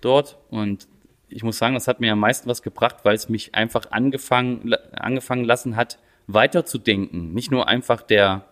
[0.00, 0.38] dort.
[0.50, 0.88] Und
[1.28, 4.74] ich muss sagen, das hat mir am meisten was gebracht, weil es mich einfach angefangen,
[4.92, 7.32] angefangen lassen hat, weiterzudenken.
[7.34, 8.46] Nicht nur einfach der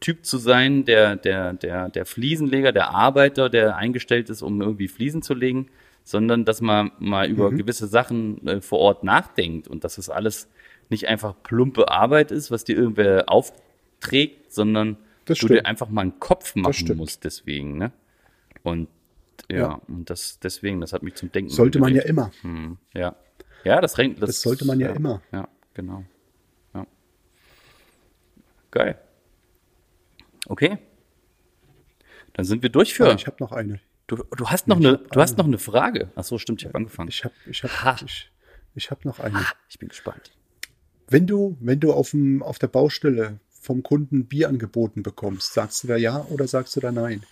[0.00, 4.88] Typ zu sein, der, der, der, der Fliesenleger, der Arbeiter, der eingestellt ist, um irgendwie
[4.88, 5.68] Fliesen zu legen,
[6.02, 10.48] sondern dass man mal über gewisse Sachen äh, vor Ort nachdenkt und dass es alles
[10.90, 15.66] nicht einfach plumpe Arbeit ist, was dir irgendwer aufträgt, sondern Das du dir stimmt.
[15.66, 17.92] einfach mal einen Kopf machen musst deswegen, ne?
[18.62, 18.88] Und
[19.50, 19.80] ja, Ja.
[19.88, 22.30] und das deswegen, das hat mich zum Denken Sollte man ja immer.
[22.42, 23.16] Hm, ja.
[23.64, 25.22] Ja, das, rennt- das, Das sollte man ja immer.
[25.32, 26.04] Ja, genau.
[26.74, 26.86] Ja.
[28.70, 28.98] Geil.
[30.46, 30.78] Okay.
[32.32, 33.08] Dann sind wir durch für.
[33.10, 33.80] Ah, ich habe noch eine.
[34.06, 36.10] du, du hast noch ich eine, du hast noch eine Frage.
[36.14, 37.08] Ach so, stimmt, ich habe angefangen.
[37.08, 37.96] Ich habe ich hab, Ha.
[38.04, 38.30] ich,
[38.74, 39.36] ich hab noch eine.
[39.36, 40.30] Ah, ich bin gespannt.
[41.10, 45.82] Wenn du, wenn du auf, dem, auf der Baustelle vom Kunden Bier angeboten bekommst, sagst
[45.82, 47.24] du da ja oder sagst du da nein?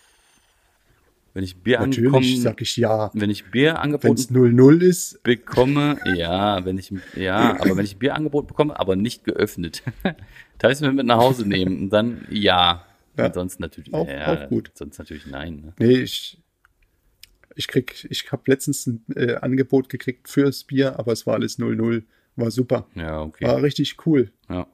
[1.32, 3.10] Wenn ich Bier Natürlich angekommen, sag ich ja.
[3.14, 7.98] wenn ich Bier angeboten es 0-0 ist, bekomme, ja, wenn ich, ja, aber wenn ich
[7.98, 9.84] Bier angeboten bekomme, aber nicht geöffnet,
[10.58, 12.84] darf ich es mir mit nach Hause nehmen und dann ja.
[13.16, 13.26] Ja.
[13.26, 14.72] Und sonst natürlich, Auch- ja, auch gut.
[14.74, 15.60] sonst natürlich nein.
[15.60, 15.72] Ne?
[15.78, 16.40] nee, ich,
[17.54, 21.58] ich krieg, ich habe letztens ein äh, Angebot gekriegt fürs Bier, aber es war alles
[21.58, 22.02] 0-0.
[22.38, 22.86] War super.
[22.94, 23.46] Ja, okay.
[23.46, 24.30] War richtig cool.
[24.48, 24.66] Ja.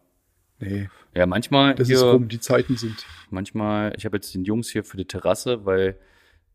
[0.61, 3.07] Nee, Ja, manchmal das hier, ist rum, die Zeiten sind.
[3.31, 5.97] manchmal, ich habe jetzt den Jungs hier für die Terrasse, weil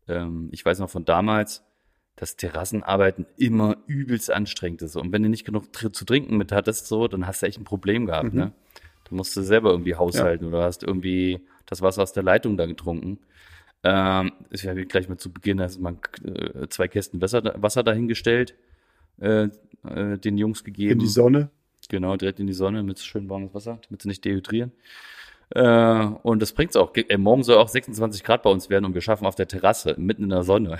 [0.08, 1.64] ähm, ich weiß noch von damals,
[2.16, 4.96] dass Terrassenarbeiten immer übelst anstrengend ist.
[4.96, 7.64] Und wenn du nicht genug zu trinken mit hattest, so, dann hast du echt ein
[7.64, 8.52] Problem gehabt, ne?
[9.08, 12.66] Du musst du selber irgendwie haushalten oder hast irgendwie das Wasser aus der Leitung da
[12.66, 13.18] getrunken.
[13.82, 18.54] Ähm, ich habe gleich mal zu Beginn erstmal äh, zwei Kästen Wasser, Wasser dahingestellt,
[19.18, 19.48] äh,
[19.86, 20.92] äh, den Jungs gegeben.
[20.92, 21.50] In die Sonne.
[21.88, 24.72] Genau, direkt in die Sonne mit schön warmes Wasser, damit sie nicht dehydrieren.
[25.50, 26.94] Äh, und das bringt's auch.
[26.94, 29.94] Äh, morgen soll auch 26 Grad bei uns werden und wir schaffen auf der Terrasse,
[29.98, 30.78] mitten in der Sonne.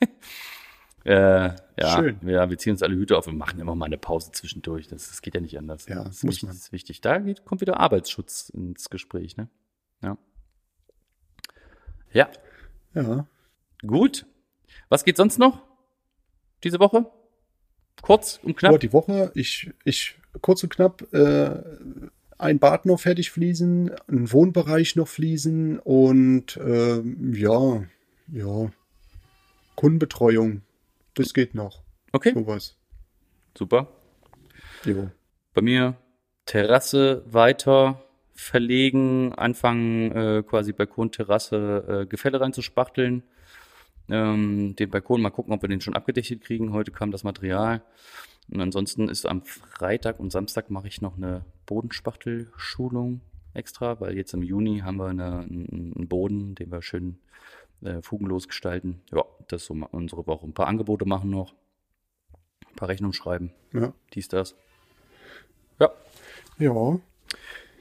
[1.04, 2.18] äh, ja, Schön.
[2.22, 4.86] ja, wir ziehen uns alle Hüte auf und machen immer mal eine Pause zwischendurch.
[4.88, 5.86] Das, das geht ja nicht anders.
[5.88, 6.56] Ja, das ist muss wichtig, man.
[6.56, 7.00] Ist wichtig.
[7.00, 9.48] Da geht, kommt wieder Arbeitsschutz ins Gespräch, ne?
[10.02, 10.16] Ja.
[12.12, 12.28] Ja,
[12.94, 13.26] Ja.
[13.86, 14.26] gut.
[14.88, 15.62] Was geht sonst noch?
[16.64, 17.10] Diese Woche?
[18.00, 18.80] Kurz und knapp?
[18.80, 21.62] Die Woche, ich, ich, kurz und knapp, äh,
[22.38, 27.84] ein Bad noch fertig fließen, ein Wohnbereich noch fließen und ähm, ja,
[28.32, 28.70] ja,
[29.76, 30.62] Kundenbetreuung,
[31.14, 31.82] das geht noch.
[32.12, 32.76] Okay, Sowas.
[33.56, 33.88] super.
[34.84, 35.10] Jo.
[35.54, 35.96] Bei mir
[36.46, 38.02] Terrasse weiter
[38.34, 43.22] verlegen, anfangen äh, quasi Balkon, Terrasse, äh, Gefälle reinzuspachteln.
[44.12, 46.72] Ähm, den Balkon mal gucken, ob wir den schon abgedichtet kriegen.
[46.72, 47.82] Heute kam das Material.
[48.50, 53.20] Und ansonsten ist am Freitag und Samstag mache ich noch eine Bodenspachtelschulung
[53.54, 57.18] extra, weil jetzt im Juni haben wir eine, einen Boden, den wir schön
[57.82, 59.00] äh, fugenlos gestalten.
[59.12, 60.46] Ja, das ist so unsere Woche.
[60.46, 61.54] Ein paar Angebote machen noch,
[62.68, 63.92] ein paar Rechnungen schreiben, Ja.
[64.14, 64.54] dies, das.
[65.80, 65.90] Ja,
[66.58, 66.98] Ja.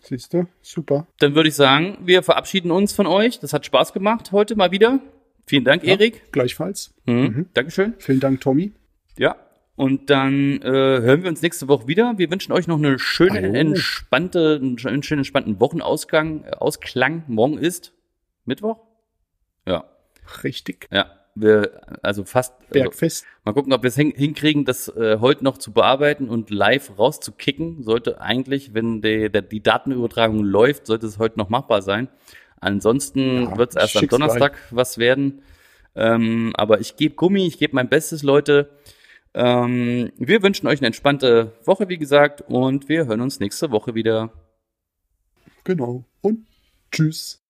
[0.03, 0.47] Siehst du?
[0.61, 1.05] Super.
[1.19, 3.39] Dann würde ich sagen, wir verabschieden uns von euch.
[3.39, 4.99] Das hat Spaß gemacht heute mal wieder.
[5.45, 6.31] Vielen Dank, Erik.
[6.31, 6.93] Gleichfalls.
[7.05, 7.47] Mhm.
[7.53, 7.93] Dankeschön.
[7.97, 8.73] Vielen Dank, Tommy.
[9.17, 9.35] Ja.
[9.75, 12.13] Und dann äh, hören wir uns nächste Woche wieder.
[12.17, 13.53] Wir wünschen euch noch eine schöne, Hallo.
[13.53, 17.23] entspannte, einen schönen, entspannten Wochenausgang, äh, Ausklang.
[17.27, 17.93] Morgen ist
[18.45, 18.79] Mittwoch?
[19.65, 19.85] Ja.
[20.43, 20.87] Richtig.
[20.91, 21.11] Ja.
[21.33, 22.53] Wir, also fast.
[22.59, 23.25] Also, Bergfest.
[23.45, 26.97] Mal gucken, ob wir es hin, hinkriegen, das äh, heute noch zu bearbeiten und live
[26.99, 27.83] rauszukicken.
[27.83, 32.09] Sollte eigentlich, wenn die, der, die Datenübertragung läuft, sollte es heute noch machbar sein.
[32.61, 35.41] Ansonsten Ja, wird es erst am Donnerstag was werden.
[35.95, 38.69] Ähm, aber ich gebe Gummi, ich gebe mein Bestes, Leute.
[39.33, 43.95] Ähm, wir wünschen euch eine entspannte Woche, wie gesagt, und wir hören uns nächste Woche
[43.95, 44.31] wieder.
[45.63, 46.05] Genau.
[46.21, 46.47] Und
[46.91, 47.40] tschüss.